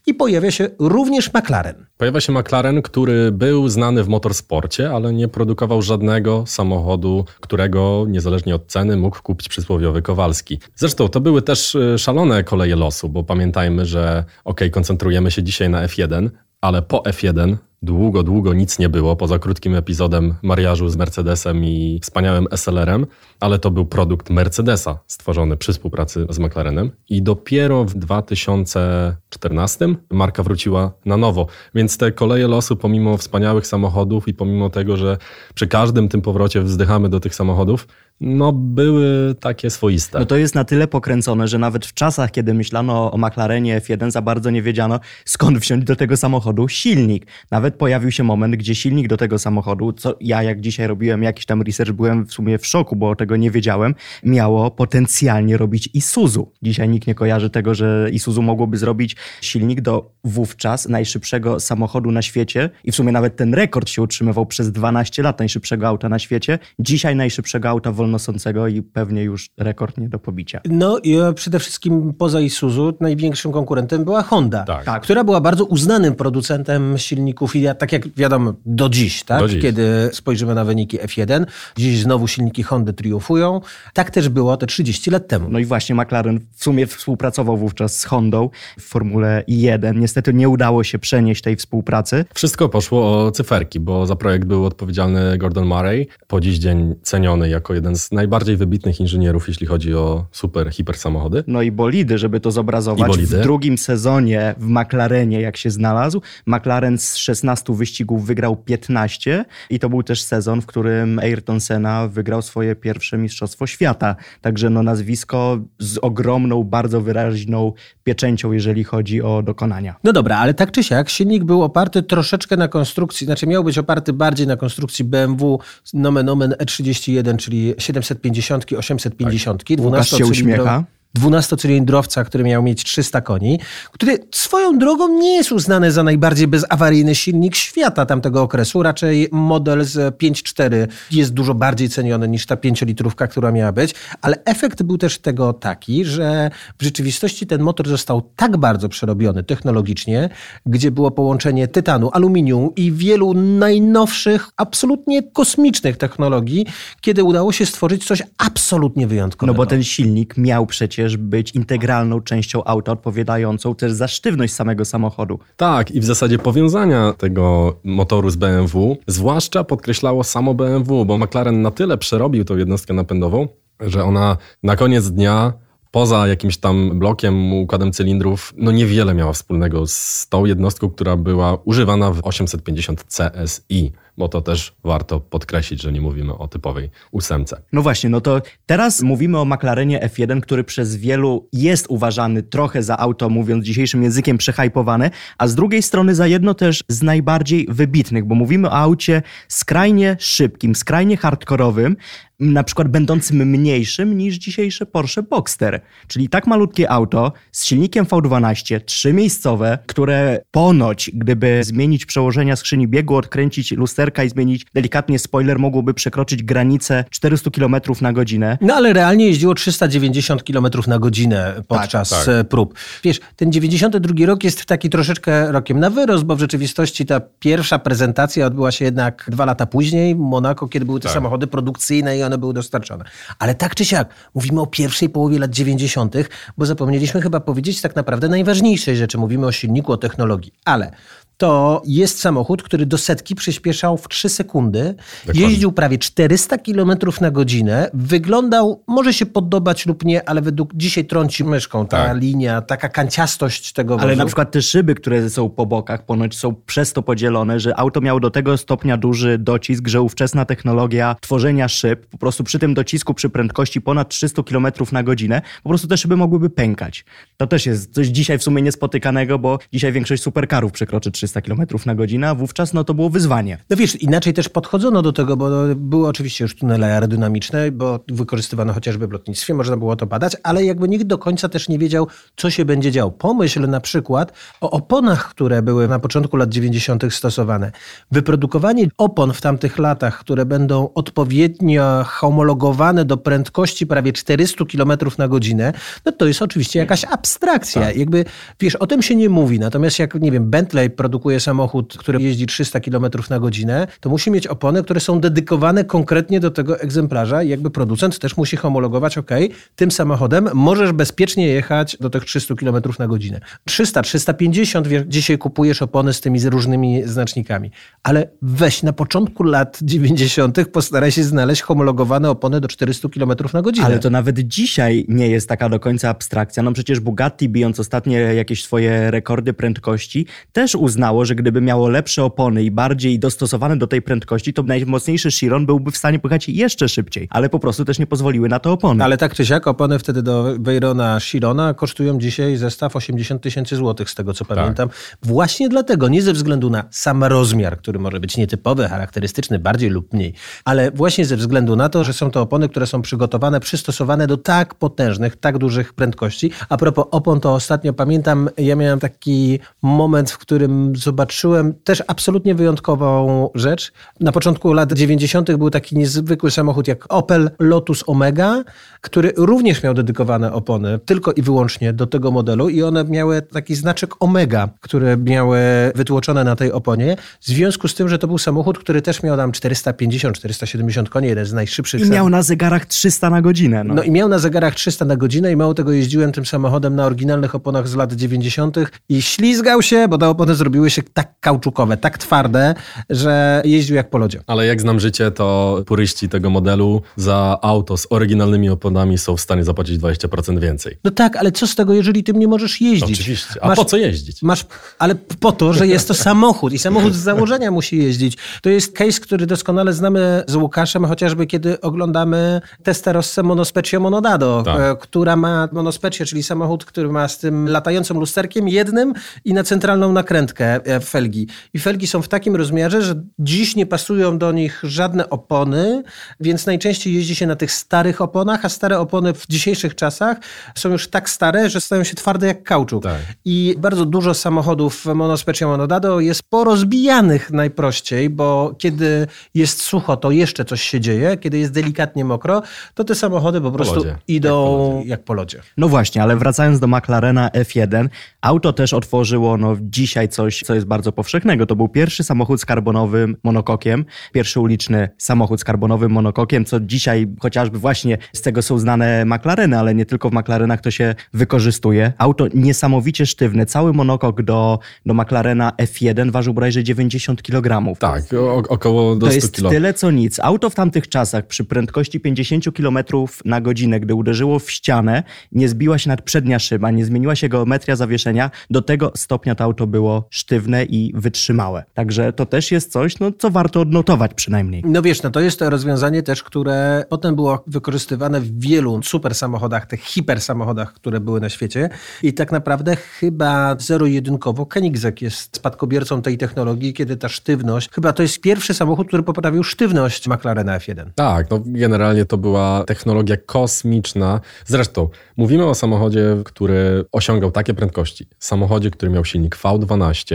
i 0.07 0.15
pojawia 0.15 0.51
się 0.51 0.69
również 0.79 1.31
McLaren. 1.35 1.87
Pojawia 1.97 2.21
się 2.21 2.33
McLaren, 2.33 2.83
który 2.83 3.33
był 3.33 3.69
znany 3.69 4.05
w 4.05 4.09
motorsporcie, 4.09 4.91
ale 4.91 5.13
nie 5.13 5.29
produkował 5.29 5.83
żadnego 5.83 6.45
samochodu, 6.47 7.25
którego 7.41 8.05
niezależnie 8.09 8.55
od 8.55 8.67
ceny 8.67 8.97
mógł 8.97 9.23
kupić 9.23 9.49
przysłowiowy 9.49 10.03
Kowalski. 10.03 10.59
Zresztą 10.77 11.09
to 11.09 11.21
były 11.21 11.43
też 11.43 11.75
y, 11.75 11.99
szalone 11.99 12.45
koleje 12.45 12.77
losu, 12.77 13.09
bo 13.09 13.25
pamiętajmy, 13.25 13.87
że 13.87 14.25
ok, 14.45 14.61
koncentrujemy 14.73 15.31
się 15.31 15.43
dzisiaj 15.43 15.71
na 15.71 15.87
F1, 15.87 16.31
ale 16.61 16.83
po 16.83 16.99
F1 16.99 17.57
długo, 17.85 18.23
długo 18.23 18.55
nic 18.55 18.79
nie 18.79 18.89
było, 18.89 19.17
poza 19.17 19.39
krótkim 19.39 19.75
epizodem 19.75 20.35
mariażu 20.43 20.89
z 20.89 20.97
Mercedesem 20.97 21.65
i 21.65 21.99
wspaniałym 22.03 22.47
SLR-em, 22.57 23.07
ale 23.41 23.59
to 23.59 23.71
był 23.71 23.87
produkt 23.87 24.31
Mercedesa 24.31 24.99
stworzony 25.07 25.57
przy 25.57 25.73
współpracy 25.73 26.27
z 26.31 26.39
McLarenem 26.39 26.91
i 27.11 27.23
dopiero 27.23 27.85
w 27.85 27.95
2014 27.95 29.89
marka 30.11 30.43
wróciła 30.43 30.93
na 31.07 31.17
nowo, 31.17 31.47
więc 31.75 31.99
te 31.99 32.13
koleje 32.13 32.49
losu 32.49 32.77
pomimo 32.77 33.17
wspaniałych 33.17 33.67
samochodów 33.67 34.29
i 34.29 34.35
pomimo 34.35 34.71
tego, 34.71 34.97
że 34.97 35.19
przy 35.55 35.67
każdym 35.67 36.09
tym 36.09 36.23
powrocie 36.23 36.63
wzdychamy 36.63 37.09
do 37.09 37.21
tych 37.21 37.35
samochodów, 37.35 37.87
no 38.21 38.53
były 38.53 39.35
takie 39.41 39.71
swoiste. 39.71 40.19
No 40.19 40.27
to 40.27 40.37
jest 40.37 40.55
na 40.55 40.65
tyle 40.65 40.89
pokręcone, 40.89 41.49
że 41.49 41.59
nawet 41.59 41.87
w 41.87 41.95
czasach, 41.95 42.31
kiedy 42.31 42.55
myślano 42.55 43.13
o 43.13 43.19
McLarenie 43.19 43.81
F1, 43.81 44.11
za 44.11 44.23
bardzo 44.23 44.51
nie 44.51 44.63
wiedziano, 44.63 45.01
skąd 45.25 45.59
wziąć 45.59 45.85
do 45.85 45.97
tego 45.97 46.17
samochodu 46.17 46.69
silnik. 46.69 47.27
Nawet 47.51 47.74
pojawił 47.75 48.11
się 48.11 48.25
moment, 48.25 48.57
gdzie 48.57 48.75
silnik 48.75 49.09
do 49.09 49.17
tego 49.17 49.39
samochodu, 49.39 49.93
co 49.93 50.17
ja 50.21 50.43
jak 50.43 50.61
dzisiaj 50.61 50.87
robiłem 50.87 51.23
jakiś 51.23 51.47
tam 51.47 51.63
research, 51.63 51.93
byłem 51.93 52.27
w 52.27 52.33
sumie 52.33 52.59
w 52.59 52.67
szoku, 52.67 52.97
bo 52.97 53.17
tego 53.17 53.37
nie 53.37 53.51
wiedziałem, 53.51 53.95
miało 54.23 54.71
potencjalnie 54.71 55.57
robić 55.57 55.89
Isuzu. 55.95 56.53
Dzisiaj 56.63 56.89
nikt 56.89 57.07
nie 57.07 57.15
kojarzy 57.15 57.51
tego, 57.51 57.75
że 57.75 58.09
Isuzu 58.13 58.43
mogłoby 58.43 58.77
zrobić 58.77 59.17
silnik 59.41 59.81
do 59.81 60.11
wówczas 60.25 60.89
najszybszego 60.89 61.61
samochodu 61.61 62.11
na 62.11 62.23
świecie 62.23 62.71
i 62.85 62.93
w 62.93 62.95
sumie 62.97 63.13
nawet 63.13 63.37
ten 63.37 63.55
rekord 63.55 63.89
się 63.89 64.03
utrzymywał 64.03 64.47
przez 64.47 64.73
12 64.73 65.23
lat 65.23 65.39
najszybszego 65.39 65.89
auta 65.89 66.09
na 66.09 66.19
świecie. 66.19 66.59
Dzisiaj 66.79 67.17
najszybszego 67.17 67.69
auta 67.69 67.93
wolnosącego 67.93 68.69
i 68.69 68.83
pewnie 68.83 69.23
już 69.23 69.51
rekord 69.59 69.99
nie 69.99 70.09
do 70.09 70.19
pobicia. 70.19 70.61
No 70.65 70.99
i 70.99 71.17
e, 71.17 71.33
przede 71.33 71.59
wszystkim 71.59 72.15
poza 72.19 72.41
Isuzu 72.41 72.95
największym 73.01 73.53
konkurentem 73.53 74.05
była 74.05 74.23
Honda, 74.23 74.65
Tak. 74.65 74.85
Tak. 74.85 75.03
która 75.03 75.25
była 75.25 75.41
bardzo 75.41 75.65
uznanym 75.65 76.15
producentem 76.15 76.99
silników 76.99 77.57
i 77.57 77.61
ja- 77.65 77.75
tak 77.75 77.93
jak 77.93 78.09
wiadomo 78.09 78.55
do 78.67 78.89
dziś, 78.89 79.23
tak? 79.23 79.41
Do 79.41 79.49
dziś. 79.49 79.63
kiedy 79.63 80.11
spojrzymy 80.13 80.55
na 80.55 80.65
wyniki 80.65 80.99
F1, 80.99 81.47
dziś 81.77 81.99
znowu 82.03 82.29
silniki 82.29 82.63
Hondy 82.63 82.93
triumfują. 82.93 83.61
Tak 83.93 84.11
też 84.11 84.29
było 84.29 84.57
te 84.57 84.67
30 84.67 85.11
lat 85.11 85.29
temu. 85.29 85.49
No 85.51 85.59
i 85.59 85.65
właśnie 85.65 85.95
McLaren 85.95 86.41
w 86.55 86.65
sumie 86.65 86.87
współpracował 86.87 87.57
wówczas 87.57 88.01
z 88.01 88.05
Hondą 88.05 88.51
w 88.79 88.83
Formule 88.83 89.45
1. 89.49 90.01
Niestety 90.01 90.35
nie 90.35 90.49
udało 90.49 90.85
się 90.85 90.99
przenieść 90.99 91.43
tej 91.43 91.57
współpracy. 91.57 92.25
Wszystko 92.35 92.69
poszło 92.69 93.25
o 93.27 93.31
cyferki, 93.31 93.81
bo 93.81 94.07
za 94.07 94.17
projekt 94.17 94.45
był 94.45 94.65
odpowiedzialny 94.65 95.39
Gordon 95.39 95.67
Murray, 95.67 96.09
po 96.27 96.41
dziś 96.41 96.59
dzień 96.59 96.95
ceniony 97.03 97.49
jako 97.49 97.75
jeden 97.75 97.97
z 97.97 98.13
najbardziej 98.13 98.57
wybitnych 98.57 99.01
inżynierów, 99.01 99.49
jeśli 99.49 99.67
chodzi 99.67 99.95
o 99.95 100.27
super, 100.33 100.71
hiper 100.73 100.97
samochody. 100.97 101.45
No 101.47 101.63
i 101.63 101.71
bolidy, 101.73 102.19
żeby 102.19 102.41
to 102.41 102.51
zobrazować. 102.51 103.19
W 103.19 103.41
drugim 103.43 103.79
sezonie 103.79 104.55
w 104.59 104.69
McLarenie, 104.69 105.41
jak 105.41 105.57
się 105.57 105.71
znalazł, 105.71 106.23
McLaren 106.47 106.99
z 106.99 107.17
16 107.17 107.44
wyścigów 107.69 108.27
wygrał 108.27 108.57
15 108.57 109.45
i 109.71 109.79
to 109.79 109.89
był 109.89 110.03
też 110.03 110.23
sezon, 110.23 110.61
w 110.61 110.67
którym 110.67 111.19
Ayrton 111.19 111.61
Senna 111.61 112.09
wygrał 112.09 112.43
swoje 112.43 112.77
pierwsze 112.77 113.19
Mistrzostwo 113.19 113.67
Świata. 113.67 114.17
Także 114.41 114.71
no 114.71 114.83
nazwisko 114.83 115.59
z 115.79 115.99
ogromną, 115.99 116.65
bardzo 116.65 117.01
wyraźną 117.01 117.73
pieczęcią, 118.05 118.53
jeżeli 118.53 118.85
chodzi 118.85 119.23
o 119.23 119.43
dokonania. 119.43 119.95
No 120.05 120.13
dobra, 120.13 120.39
ale 120.39 120.55
tak 120.55 120.73
czy 120.73 120.83
siak 120.83 121.11
silnik 121.11 121.45
był 121.45 121.63
oparty 121.63 122.03
troszeczkę 122.03 122.57
na 122.57 122.69
konstrukcji, 122.69 123.25
znaczy 123.25 123.47
miał 123.47 123.65
być 123.65 123.79
oparty 123.79 124.13
bardziej 124.13 124.47
na 124.47 124.57
konstrukcji 124.57 125.05
BMW 125.05 125.59
nomen 125.95 126.29
omen 126.29 126.51
E31, 126.51 127.37
czyli 127.37 127.75
750, 127.79 128.73
850, 128.73 129.65
Łukasz 129.81 130.11
się 130.11 130.17
12-cylindrowy 130.17 130.31
uśmiecha. 130.31 130.85
12-cylindrowca, 131.19 132.25
który 132.25 132.45
miał 132.45 132.63
mieć 132.63 132.85
300 132.85 133.21
koni, 133.21 133.61
który 133.93 134.19
swoją 134.31 134.79
drogą 134.79 135.19
nie 135.19 135.35
jest 135.35 135.53
uznany 135.53 135.93
za 135.93 136.03
najbardziej 136.03 136.47
bezawaryjny 136.49 137.15
silnik 137.15 137.57
świata 137.57 138.07
tamtego 138.07 138.43
okresu. 138.43 138.83
Raczej 138.83 139.29
model 139.33 139.85
z 139.85 140.17
5.4 140.19 140.87
jest 141.11 141.33
dużo 141.33 141.55
bardziej 141.55 141.89
ceniony 141.89 142.29
niż 142.29 142.47
ta 142.47 142.57
5-litrówka, 142.57 143.29
która 143.29 143.53
miała 143.53 143.73
być, 143.73 143.95
ale 144.23 144.45
efekt 144.45 144.83
był 144.83 144.99
też 144.99 145.19
tego 145.19 145.53
taki, 145.53 146.05
że 146.05 146.51
w 146.79 146.85
rzeczywistości 146.85 147.47
ten 147.47 147.63
motor 147.63 147.89
został 147.89 148.23
tak 148.37 148.57
bardzo 148.57 148.89
przerobiony 148.89 149.45
technologicznie, 149.45 150.29
gdzie 150.67 150.91
było 150.91 151.11
połączenie 151.11 151.69
tytanu, 151.69 152.11
aluminium 152.13 152.75
i 152.77 152.93
wielu 152.93 153.35
najnowszych, 153.35 154.49
absolutnie 154.57 155.23
kosmicznych 155.23 155.97
technologii, 155.97 156.67
kiedy 157.01 157.25
udało 157.25 157.53
się 157.53 157.67
stworzyć 157.67 158.05
coś 158.05 158.23
absolutnie 158.39 159.07
wyjątkowego. 159.07 159.53
No 159.53 159.57
bo 159.57 159.67
ten 159.67 159.85
silnik 159.85 160.37
miał 160.37 160.67
przecież 160.67 161.04
być 161.17 161.51
integralną 161.51 162.21
częścią 162.21 162.65
auta, 162.65 162.93
odpowiadającą 162.93 163.75
też 163.75 163.93
za 163.93 164.09
sztywność 164.09 164.55
samego 164.55 164.85
samochodu. 164.85 165.39
Tak, 165.57 165.91
i 165.91 166.01
w 166.01 166.05
zasadzie 166.05 166.39
powiązania 166.39 167.13
tego 167.13 167.77
motoru 167.85 168.31
z 168.31 168.37
BMW, 168.37 168.97
zwłaszcza 169.07 169.65
podkreślało 169.65 170.25
samo 170.25 170.55
BMW, 170.55 171.05
bo 171.05 171.19
McLaren 171.19 171.63
na 171.63 171.71
tyle 171.71 171.99
przerobił 171.99 172.45
tą 172.45 172.57
jednostkę 172.57 172.95
napędową, 172.95 173.49
że 173.81 174.05
ona 174.05 174.37
na 174.63 174.77
koniec 174.77 175.11
dnia 175.11 175.53
poza 175.91 176.27
jakimś 176.27 176.57
tam 176.57 176.99
blokiem, 176.99 177.53
układem 177.53 177.93
cylindrów, 177.93 178.55
no 178.57 178.73
niewiele 178.73 179.15
miała 179.15 179.33
wspólnego 179.33 179.87
z 179.87 180.27
tą 180.29 180.45
jednostką, 180.45 180.91
która 180.91 181.17
była 181.17 181.59
używana 181.65 182.11
w 182.11 182.21
850 182.23 183.05
CSI, 183.05 183.93
bo 184.19 184.29
to 184.29 184.43
też 184.43 184.75
warto 184.85 185.21
podkreślić, 185.21 185.83
że 185.83 185.93
nie 185.93 186.01
mówimy 186.01 186.39
o 186.39 186.49
typowej 186.49 186.91
ósemce. 187.11 187.63
No 187.73 187.83
właśnie, 187.83 188.11
no 188.11 188.21
to 188.21 188.43
teraz 188.67 189.03
mówimy 189.03 189.39
o 189.39 189.45
McLarenie 189.45 190.01
F1, 190.01 190.41
który 190.41 190.65
przez 190.65 190.97
wielu 190.97 191.49
jest 191.53 191.87
uważany 191.89 192.43
trochę 192.43 192.83
za 192.83 192.99
auto, 192.99 193.29
mówiąc 193.29 193.65
dzisiejszym 193.65 194.03
językiem, 194.03 194.39
przehypowane, 194.39 195.11
a 195.39 195.47
z 195.47 195.55
drugiej 195.55 195.83
strony 195.83 196.15
za 196.15 196.27
jedno 196.27 196.55
też 196.55 196.85
z 196.89 197.03
najbardziej 197.03 197.67
wybitnych, 197.71 198.25
bo 198.25 198.35
mówimy 198.35 198.69
o 198.69 198.73
aucie 198.73 199.23
skrajnie 199.49 200.17
szybkim, 200.21 200.75
skrajnie 200.75 201.17
hardkorowym, 201.17 201.97
na 202.41 202.65
przykład 202.65 202.89
będącym 202.89 203.37
mniejszym 203.51 204.19
niż 204.19 204.35
dzisiejsze 204.35 204.87
Porsche 204.87 205.23
Boxster. 205.23 205.81
Czyli 206.07 206.29
tak 206.29 206.47
malutkie 206.47 206.91
auto 206.91 207.33
z 207.53 207.65
silnikiem 207.65 208.05
V12, 208.05 208.81
trzymiejscowe, 208.81 209.79
które 209.87 210.41
ponoć, 210.51 211.11
gdyby 211.15 211.65
zmienić 211.65 212.07
przełożenia 212.07 212.57
skrzyni 212.57 212.89
biegu, 212.89 213.17
odkręcić 213.17 213.73
lusterka 214.05 214.25
i 214.25 214.29
zmienić 214.29 214.67
delikatnie 214.75 215.19
spoiler, 215.19 215.59
mogłoby 215.59 215.95
przekroczyć 215.95 216.43
granicę 216.43 217.05
400 217.11 217.51
km 217.51 217.77
na 218.01 218.13
godzinę. 218.13 218.59
No 218.61 218.75
ale 218.75 218.93
realnie 218.93 219.27
jeździło 219.27 219.55
390 219.55 220.43
km 220.43 220.67
na 220.87 220.99
godzinę 220.99 221.55
podczas 221.69 222.11
tak. 222.11 222.29
e, 222.29 222.45
prób. 222.45 222.75
Wiesz, 223.05 223.21
ten 223.37 223.53
92 223.53 224.27
rok 224.27 224.45
jest 224.45 224.65
taki 224.65 224.91
troszeczkę 224.91 225.53
rokiem 225.53 225.81
na 225.81 225.91
wyrost, 225.91 226.25
bo 226.25 226.37
w 226.37 226.41
rzeczywistości 226.41 227.07
ta 227.07 227.21
pierwsza 227.39 227.79
prezentacja 227.79 228.47
odbyła 228.47 228.73
się 228.73 228.85
jednak 228.85 229.27
dwa 229.29 229.45
lata 229.45 229.67
później 229.67 230.15
w 230.15 230.19
Monako, 230.19 230.69
kiedy 230.69 230.87
były 230.87 231.01
te 231.01 231.09
Tak. 231.09 231.15
samochody 231.15 231.47
produkcyjne 231.47 232.19
i 232.19 232.23
one 232.23 232.39
były 232.39 232.55
dostarczone. 232.55 233.05
Ale 233.39 233.55
tak 233.55 233.75
czy 233.75 233.85
siak, 233.85 234.09
mówimy 234.35 234.61
o 234.61 234.67
pierwszej 234.67 235.09
połowie 235.09 235.39
lat 235.39 235.51
90., 235.51 236.15
bo 236.59 236.67
zapomnieliśmy 236.67 237.23
chyba 237.23 237.41
powiedzieć 237.41 237.81
tak 237.81 237.97
naprawdę 237.97 238.29
najważniejszej 238.29 238.97
rzeczy. 238.97 239.19
Mówimy 239.19 239.47
o 239.47 239.53
silniku, 239.53 239.93
o 239.93 239.97
technologii. 239.97 240.53
Ale 240.65 240.91
to 241.37 241.83
jest 241.87 242.21
samochód, 242.21 242.63
który 242.63 242.87
do 242.87 242.99
setki 242.99 243.35
przyspieszał 243.35 243.97
w 243.97 244.09
3 244.09 244.29
sekundy. 244.29 244.95
Dokładnie. 245.21 245.43
Jeździł 245.43 245.73
prawie 245.73 245.99
400 245.99 246.59
km 246.59 246.93
na 247.21 247.31
godzinę. 247.31 247.91
Wyglądał, 247.95 248.83
może 248.87 249.13
się 249.13 249.27
podobać 249.27 249.87
lub 249.87 250.05
nie, 250.05 250.29
ale 250.29 250.43
według 250.43 250.71
dzisiaj 250.75 251.05
trąci 251.05 251.45
myszką 251.45 251.87
ta 251.87 252.05
Tak. 252.07 252.17
linia, 252.21 252.61
taka 252.63 252.89
kanciastość 252.89 253.73
tego 253.73 253.95
Ale 253.95 254.07
wozu. 254.09 254.19
na 254.19 254.27
przykład 254.27 254.51
te 254.51 254.63
szyby, 254.63 254.95
które 254.95 255.31
są 255.31 255.51
po 255.51 255.67
bokach, 255.67 256.07
ponoć 256.07 256.37
są 256.39 256.55
przez 256.67 256.93
to 256.93 257.03
podzielone, 257.03 257.61
że 257.61 257.79
auto 257.79 258.01
miało 258.01 258.21
do 258.21 258.31
tego 258.31 258.57
stopnia 258.57 258.97
duży 258.97 259.39
docisk, 259.39 259.89
że 259.89 260.01
ówczesna 260.03 260.45
technologia 260.45 261.17
tworzenia 261.21 261.69
szyb, 261.69 262.07
po 262.07 262.19
prostu 262.19 262.45
przy 262.45 262.59
tym 262.59 262.75
docisku, 262.75 263.15
przy 263.15 263.31
prędkości 263.31 263.81
ponad 263.81 264.09
300 264.09 264.43
km 264.43 264.67
na 264.93 265.03
godzinę, 265.03 265.43
po 265.63 265.69
prostu 265.69 265.89
te 265.89 265.97
szyby 265.97 266.17
mogłyby 266.17 266.51
pękać. 266.51 267.05
To 267.37 267.47
też 267.47 267.67
jest 267.67 267.95
coś 267.95 268.07
dzisiaj 268.07 268.39
w 268.39 268.43
sumie 268.43 268.63
niespotykanego, 268.63 269.39
bo 269.39 269.59
dzisiaj 269.73 269.93
większość 269.93 270.23
superkarów 270.23 270.73
przekroczy 270.73 271.11
300 271.11 271.24
km 271.33 271.61
na 271.87 271.95
godzinę, 271.95 272.29
a 272.29 272.35
wówczas 272.35 272.75
no 272.75 272.85
to 272.85 272.95
było 272.95 273.11
wyzwanie. 273.11 273.59
No 273.71 273.77
wiesz, 273.77 274.03
inaczej 274.03 274.33
też 274.33 274.49
podchodzono 274.49 275.03
do 275.03 275.13
tego, 275.13 275.37
bo 275.37 275.51
były 275.77 276.09
oczywiście 276.09 276.45
już 276.45 276.57
tunele 276.57 276.87
aerodynamiczne, 276.87 277.71
bo 277.73 278.01
wykorzystywano 278.09 278.73
chociażby 278.73 279.07
w 279.07 279.13
lotnictwie, 279.13 279.55
można 279.55 279.77
było 279.77 279.97
to 279.97 280.07
badać, 280.07 280.37
ale 280.43 280.65
jakby 280.65 280.89
nikt 280.89 281.05
do 281.05 281.19
końca 281.19 281.49
też 281.49 281.69
nie 281.69 281.79
wiedział, 281.79 282.07
co 282.37 282.51
się 282.51 282.65
będzie 282.65 282.93
działo. 282.93 283.11
Pomyśl 283.11 283.69
na 283.69 283.81
przykład 283.81 284.33
o 284.61 284.71
oponach, 284.71 285.29
które 285.29 285.63
były 285.63 285.89
na 285.89 285.99
początku 285.99 286.37
lat 286.37 286.51
90. 286.51 287.05
stosowane. 287.11 287.73
Wyprodukowanie 288.11 288.87
opon 288.99 289.33
w 289.33 289.41
tamtych 289.41 289.79
latach, 289.79 290.19
które 290.19 290.47
będą 290.47 290.89
odpowiednio 290.95 292.05
homologowane 292.07 293.05
do 293.05 293.17
prędkości 293.17 293.87
prawie 293.87 294.13
400 294.13 294.65
km 294.65 294.93
na 295.19 295.29
godzinę, 295.29 295.73
no 296.07 296.13
to 296.13 296.27
jest 296.27 296.43
oczywiście 296.43 296.79
jakaś 296.79 297.05
abstrakcja. 297.05 297.93
Jakby, 297.93 298.25
wiesz, 298.61 298.77
o 298.77 298.87
tym 298.87 299.03
się 299.03 299.17
nie 299.17 299.29
mówi. 299.29 299.59
Natomiast 299.59 299.99
jak, 299.99 300.15
nie 300.15 300.31
wiem, 300.31 300.51
Bentley 300.51 300.91
produkuje 300.91 301.14
samochód, 301.39 301.97
który 301.99 302.23
jeździ 302.23 302.47
300 302.47 302.81
km 302.81 303.07
na 303.31 303.41
godzinę, 303.41 303.87
to 304.01 304.11
musi 304.11 304.31
mieć 304.31 304.47
opony, 304.47 304.83
które 304.83 305.01
są 305.01 305.21
dedykowane 305.21 305.85
konkretnie 305.85 306.41
do 306.41 306.51
tego 306.51 306.81
egzemplarza 306.81 307.43
i 307.43 307.49
jakby 307.49 307.71
producent 307.71 308.19
też 308.19 308.37
musi 308.37 308.57
homologować, 308.57 309.19
ok, 309.19 309.31
tym 309.77 309.91
samochodem 309.91 310.49
możesz 310.55 310.93
bezpiecznie 310.93 311.47
jechać 311.47 311.97
do 312.01 312.11
tych 312.11 312.25
300 312.25 312.55
km 312.55 312.83
na 312.99 313.07
godzinę. 313.07 313.41
300, 313.65 314.03
350, 314.03 314.89
wiesz, 314.89 315.03
dzisiaj 315.07 315.39
kupujesz 315.39 315.83
opony 315.83 316.13
z 316.13 316.21
tymi 316.21 316.39
z 316.39 316.45
różnymi 316.45 317.03
znacznikami, 317.05 317.71
ale 318.03 318.29
weź 318.43 318.83
na 318.83 318.93
początku 318.93 319.43
lat 319.43 319.79
90. 319.83 320.69
postaraj 320.73 321.13
się 321.13 321.25
znaleźć 321.25 321.63
homologowane 321.63 322.31
opony 322.31 322.61
do 322.61 322.69
400 322.69 323.09
km 323.09 323.33
na 323.53 323.63
godzinę. 323.63 323.87
Ale 323.87 323.99
to 323.99 324.11
nawet 324.11 324.39
dzisiaj 324.39 325.07
nie 325.09 325.29
jest 325.29 325.49
taka 325.49 325.69
do 325.69 325.81
końca 325.81 326.09
abstrakcja. 326.09 326.63
No 326.63 326.73
przecież 326.73 327.01
Bugatti, 327.01 327.49
bijąc 327.49 327.81
ostatnie 327.81 328.19
jakieś 328.19 328.65
swoje 328.65 329.11
rekordy 329.11 329.53
prędkości, 329.53 330.27
też 330.53 330.75
uznaje 330.75 331.04
uznało, 331.05 331.25
że 331.25 331.35
gdyby 331.35 331.61
miało 331.61 331.89
lepsze 331.89 332.25
opony 332.25 332.63
i 332.63 332.71
bardziej 332.71 333.19
dostosowane 333.19 333.77
do 333.77 333.87
tej 333.87 334.03
prędkości, 334.03 334.53
to 334.53 334.63
najmocniejszy 334.63 335.31
Chiron 335.31 335.67
byłby 335.67 335.91
w 335.91 335.97
stanie 335.97 336.19
pojechać 336.19 336.49
jeszcze 336.49 336.89
szybciej, 336.89 337.29
ale 337.31 337.49
po 337.49 337.59
prostu 337.59 337.85
też 337.85 337.99
nie 337.99 338.07
pozwoliły 338.07 338.49
na 338.49 338.59
to 338.59 338.73
opony. 338.73 339.05
Ale 339.05 339.17
tak 339.17 339.35
czy 339.35 339.47
siak, 339.47 339.67
opony 339.67 339.99
wtedy 339.99 340.23
do 340.23 340.57
Veyrona 340.59 341.21
Chirona 341.21 341.75
kosztują 341.75 342.19
dzisiaj 342.19 342.57
zestaw 342.57 342.97
80 342.97 343.43
tysięcy 343.43 343.77
złotych, 343.77 344.11
z 344.11 344.15
tego 344.15 344.35
co 344.35 344.45
Tak. 344.45 344.57
pamiętam. 344.59 344.89
Właśnie 345.23 345.69
dlatego, 345.69 346.09
nie 346.09 346.23
ze 346.23 346.33
względu 346.33 346.71
na 346.71 346.85
sam 346.91 347.25
rozmiar, 347.25 347.79
który 347.79 347.99
może 347.99 348.21
być 348.21 348.37
nietypowy, 348.37 348.89
charakterystyczny, 348.89 349.59
bardziej 349.59 349.91
lub 349.91 350.13
mniej, 350.13 350.35
ale 350.65 350.91
właśnie 350.91 351.25
ze 351.25 351.37
względu 351.37 351.77
na 351.77 351.89
to, 351.89 352.05
że 352.05 352.13
są 352.13 352.31
to 352.31 352.41
opony, 352.41 352.69
które 352.69 352.87
są 352.87 353.03
przygotowane, 353.03 353.61
przystosowane 353.61 354.27
do 354.27 354.37
tak 354.37 354.75
potężnych, 354.75 355.37
tak 355.37 355.59
dużych 355.59 355.93
prędkości. 355.93 356.51
A 356.69 356.77
propos 356.77 357.07
opon, 357.11 357.41
to 357.41 357.55
ostatnio 357.55 357.93
pamiętam, 357.93 358.49
ja 358.59 358.77
miałem 358.77 359.01
taki 359.01 359.59
moment, 359.83 360.31
w 360.31 360.39
którym 360.39 360.94
zobaczyłem 360.97 361.75
też 361.85 362.03
absolutnie 362.07 362.55
wyjątkową 362.55 363.51
rzecz. 363.55 363.93
Na 364.21 364.33
początku 364.33 364.73
lat 364.73 364.93
90. 364.93 365.57
był 365.57 365.71
taki 365.71 365.97
niezwykły 365.97 366.51
samochód 366.51 366.89
jak 366.89 367.05
Opel 367.09 367.51
Lotus 367.59 368.05
Omega, 368.07 368.65
który 369.01 369.33
również 369.37 369.83
miał 369.83 369.95
dedykowane 369.95 370.53
opony 370.53 370.99
tylko 370.99 371.33
i 371.33 371.43
wyłącznie 371.43 371.93
do 371.93 372.07
tego 372.07 372.31
modelu 372.31 372.69
i 372.69 372.83
one 372.83 373.05
miały 373.05 373.43
taki 373.43 373.75
znaczek 373.75 374.11
Omega, 374.21 374.69
które 374.81 375.17
miały 375.17 375.59
wytłoczone 375.95 376.45
na 376.45 376.57
tej 376.57 376.73
oponie. 376.73 377.17
W 377.41 377.47
związku 377.47 377.89
z 377.89 377.95
tym, 377.95 378.09
że 378.09 378.19
to 378.19 378.27
był 378.27 378.39
samochód, 378.39 378.79
który 378.79 379.03
też 379.03 379.23
miał 379.23 379.37
tam 379.37 379.53
450-470 379.53 381.09
koni, 381.09 381.29
jeden 381.29 381.47
z 381.47 381.53
najszybszych. 381.53 382.07
I 382.07 382.11
miał 382.11 382.29
na 382.29 382.43
zegarach 382.43 382.87
300 382.87 383.31
na 383.31 383.43
godzinę. 383.43 383.85
No. 383.85 383.95
No 383.95 384.03
i 384.03 384.11
miał 384.11 384.29
na 384.29 384.39
zegarach 384.39 384.75
300 384.75 385.05
na 385.05 385.17
godzinę 385.17 385.53
i 385.53 385.57
mało 385.57 385.75
tego 385.75 385.93
jeździłem 385.93 386.33
tym 386.33 386.47
samochodem 386.47 386.97
na 386.97 387.07
oryginalnych 387.07 387.55
oponach 387.55 387.89
z 387.89 387.95
lat 387.95 388.13
90. 388.13 388.77
i 389.09 389.23
ślizgał 389.23 389.83
się, 389.83 390.09
bo 390.09 390.19
te 390.19 390.29
opony 390.29 390.55
zrobiły 390.55 390.84
się 390.91 391.03
tak 391.03 391.33
kauczukowe, 391.41 391.97
tak 391.97 392.19
twarde, 392.19 392.75
że 393.11 393.63
jeździł 393.65 393.97
jak 393.97 394.11
po 394.11 394.19
lodzie. 394.19 394.41
Ale 394.47 394.67
jak 394.67 394.81
znam 394.81 395.01
życie, 395.01 395.31
to 395.31 395.79
puryści 395.87 396.29
tego 396.29 396.51
modelu 396.51 397.03
za 397.17 397.59
auto 397.63 397.97
z 397.97 398.07
oryginalnymi 398.11 398.69
oponami 398.71 399.19
są 399.19 399.37
w 399.37 399.41
stanie 399.41 399.65
zapłacić 399.65 399.99
20% 399.99 400.59
więcej. 400.61 400.99
No 401.05 401.11
tak, 401.11 401.37
ale 401.37 401.53
co 401.53 401.67
z 401.67 401.75
tego, 401.75 401.95
jeżeli 401.95 402.25
tym 402.25 402.39
nie 402.39 402.49
możesz 402.49 402.81
jeździć? 402.81 403.21
Oczywiście. 403.21 403.55
A 403.63 403.69
Masz- 403.69 403.77
po 403.79 403.85
co 403.85 403.97
jeździć? 403.97 404.43
Masz, 404.43 404.67
ale 404.99 405.15
po 405.15 405.53
to, 405.53 405.73
że 405.73 405.87
jest 405.87 406.09
to 406.09 406.15
samochód 406.15 406.73
i 406.73 406.79
samochód 406.79 407.15
z 407.15 407.19
założenia 407.19 407.71
musi 407.71 407.99
jeździć. 407.99 408.39
To 408.63 408.71
jest 408.71 408.93
case, 408.93 409.21
który 409.21 409.47
doskonale 409.47 409.93
znamy 409.93 410.43
z 410.47 410.55
Łukaszem, 410.55 411.05
chociażby 411.05 411.47
kiedy 411.47 411.81
oglądamy 411.81 412.61
Testarossę 412.83 413.43
Monospecie 413.43 413.99
Monodado, 413.99 414.63
Tak. 414.65 414.81
e, 414.81 414.97
która 415.01 415.37
ma 415.37 415.69
Monospecie, 415.73 416.27
czyli 416.27 416.43
samochód, 416.43 416.85
który 416.85 417.09
ma 417.09 417.29
z 417.29 417.39
tym 417.39 417.69
latającym 417.69 418.19
lusterkiem 418.19 418.69
jednym 418.69 419.13
i 419.45 419.55
na 419.55 419.65
centralną 419.65 420.13
nakrętkę 420.13 420.74
felgi. 421.05 421.47
I 421.75 421.79
felgi 421.79 422.07
są 422.07 422.23
w 422.23 422.29
takim 422.29 422.57
rozmiarze, 422.57 423.03
że 423.03 423.15
dziś 423.39 423.77
nie 423.77 423.87
pasują 423.87 424.39
do 424.39 424.53
nich 424.53 424.81
żadne 424.83 425.31
opony, 425.31 426.03
więc 426.41 426.67
najczęściej 426.67 427.15
jeździ 427.15 427.35
się 427.35 427.47
na 427.47 427.57
tych 427.57 427.73
starych 427.73 428.21
oponach, 428.21 428.65
a 428.65 428.69
stare 428.69 428.99
opony 428.99 429.35
w 429.35 429.47
dzisiejszych 429.47 429.95
czasach 429.95 430.37
są 430.75 430.89
już 430.89 431.09
tak 431.09 431.31
stare, 431.31 431.71
że 431.71 431.81
stają 431.81 432.05
się 432.05 432.15
twarde 432.15 432.47
jak 432.47 432.63
kauczuk. 432.63 433.03
Tak. 433.03 433.21
I 433.45 433.75
bardzo 433.79 434.05
dużo 434.05 434.35
samochodów 434.35 434.97
w 434.97 435.07
Monospecie 435.07 435.67
Monodado 435.67 436.21
jest 436.21 436.43
porozbijanych 436.43 437.51
najprościej, 437.51 438.31
bo 438.31 438.75
kiedy 438.79 439.27
jest 439.55 439.83
sucho, 439.83 440.17
to 440.17 440.31
jeszcze 440.31 440.65
coś 440.65 440.83
się 440.83 441.01
dzieje. 441.01 441.37
Kiedy 441.37 441.59
jest 441.59 441.73
delikatnie 441.73 442.25
mokro, 442.25 442.63
to 442.95 443.05
te 443.05 443.15
samochody 443.15 443.61
po 443.61 443.71
prostu 443.71 443.95
lodzie. 443.95 444.09
Jak 444.09 444.19
po 444.19 444.23
idą 444.27 445.03
jak 445.05 445.25
po 445.25 445.35
lodzie. 445.35 445.61
No 445.77 445.89
właśnie, 445.89 446.23
ale 446.23 446.37
wracając 446.37 446.81
do 446.81 446.87
McLarena 446.87 447.49
F1, 447.49 448.09
auto 448.41 448.73
też 448.73 448.93
otworzyło 448.93 449.57
no, 449.57 449.77
dzisiaj 449.81 450.29
coś, 450.29 450.54
co 450.63 450.75
jest 450.75 450.87
bardzo 450.87 451.13
powszechnego. 451.13 451.67
To 451.67 451.77
był 451.77 451.89
pierwszy 451.89 452.25
samochód 452.25 452.61
z 452.61 452.65
karbonowym 452.65 453.37
monokokiem, 453.45 454.05
pierwszy 454.33 454.61
uliczny 454.61 455.09
samochód 455.19 455.61
z 455.61 455.65
karbonowym 455.65 456.13
monokokiem, 456.13 456.65
co 456.65 456.81
dzisiaj 456.81 457.27
chociażby 457.41 457.79
właśnie 457.79 458.19
z 458.33 458.43
tego 458.43 458.63
są 458.63 458.79
znane 458.79 459.25
McLareny, 459.25 459.79
ale 459.79 459.95
nie 459.95 460.07
tylko 460.07 460.31
w 460.31 460.33
McLarenach 460.33 460.81
to 460.81 460.91
się 460.91 461.15
wykorzystuje. 461.33 462.13
Auto 462.19 462.47
niesamowicie 462.55 463.27
sztywne, 463.27 463.67
cały 463.67 463.93
monokok 463.93 464.43
do, 464.43 464.79
do 465.07 465.15
McLarena 465.15 465.73
F1 465.79 466.31
ważył 466.31 466.55
bodajże 466.55 466.85
90 466.85 467.43
kg. 467.43 467.99
Tak, 467.99 468.23
o, 468.35 468.57
około 468.57 469.17
do 469.17 469.27
To 469.27 469.33
100 469.33 469.35
jest 469.35 469.55
kilo. 469.55 469.71
tyle 469.71 469.95
co 469.95 470.11
nic. 470.11 470.41
Auto 470.41 470.71
w 470.71 470.75
tamtych 470.75 471.09
czasach 471.09 471.47
przy 471.47 471.65
prędkości 471.65 472.21
50 472.21 472.65
km 472.77 472.99
na 473.45 473.61
godzinę, 473.61 474.01
gdy 474.01 474.15
uderzyło 474.15 474.59
w 474.59 474.71
ścianę, 474.71 475.23
nie 475.53 475.69
zbiła 475.69 475.99
się 475.99 476.09
nawet 476.09 476.25
przednia 476.25 476.59
szyba, 476.59 476.91
nie 476.91 477.05
zmieniła 477.05 477.37
się 477.37 477.49
geometria 477.49 477.97
zawieszenia. 477.97 478.51
Do 478.71 478.83
tego 478.83 479.13
stopnia 479.17 479.55
to 479.55 479.65
auto 479.65 479.87
było 479.87 480.27
sztywne 480.31 480.44
i 480.89 481.13
wytrzymałe. 481.15 481.85
Także 481.95 482.33
to 482.33 482.47
też 482.47 482.71
jest 482.71 482.93
coś, 482.93 483.19
no, 483.19 483.33
co 483.39 483.51
warto 483.51 483.81
odnotować 483.81 484.35
przynajmniej. 484.35 484.83
No 484.87 485.03
wiesz, 485.03 485.23
no 485.23 485.31
to 485.31 485.41
jest 485.41 485.59
to 485.59 485.71
rozwiązanie 485.71 486.23
też, 486.23 486.43
które 486.43 487.05
potem 487.09 487.35
było 487.35 487.65
wykorzystywane 487.67 488.41
w 488.41 488.61
wielu 488.61 489.03
super 489.03 489.35
samochodach, 489.35 489.87
tych 489.87 490.01
hiper 490.01 490.41
samochodach, 490.41 490.93
które 490.93 491.21
były 491.21 491.41
na 491.41 491.49
świecie. 491.49 491.89
I 492.23 492.35
tak 492.35 492.53
naprawdę 492.53 492.97
chyba 492.97 493.77
zero-jedynkowo 493.79 494.67
Koenigsegg 494.67 495.23
jest 495.23 495.57
spadkobiercą 495.57 496.23
tej 496.23 496.39
technologii, 496.39 496.95
kiedy 496.95 497.17
ta 497.17 497.29
sztywność, 497.29 497.91
chyba 497.91 498.13
to 498.13 498.23
jest 498.23 498.41
pierwszy 498.41 498.75
samochód, 498.75 499.09
który 499.09 499.23
poprawił 499.23 499.63
sztywność 499.63 500.29
McLarena 500.29 500.79
F1. 500.79 501.11
Tak, 501.15 501.51
no 501.51 501.61
generalnie 501.65 502.25
to 502.25 502.39
była 502.39 502.85
technologia 502.87 503.37
kosmiczna. 503.37 504.41
Zresztą 504.67 505.09
mówimy 505.37 505.67
o 505.67 505.75
samochodzie, 505.75 506.37
który 506.45 507.05
osiągał 507.13 507.51
takie 507.51 507.75
prędkości. 507.75 508.27
Samochodzie, 508.39 508.91
który 508.91 509.13
miał 509.13 509.25
silnik 509.25 509.57
V12 509.57 510.34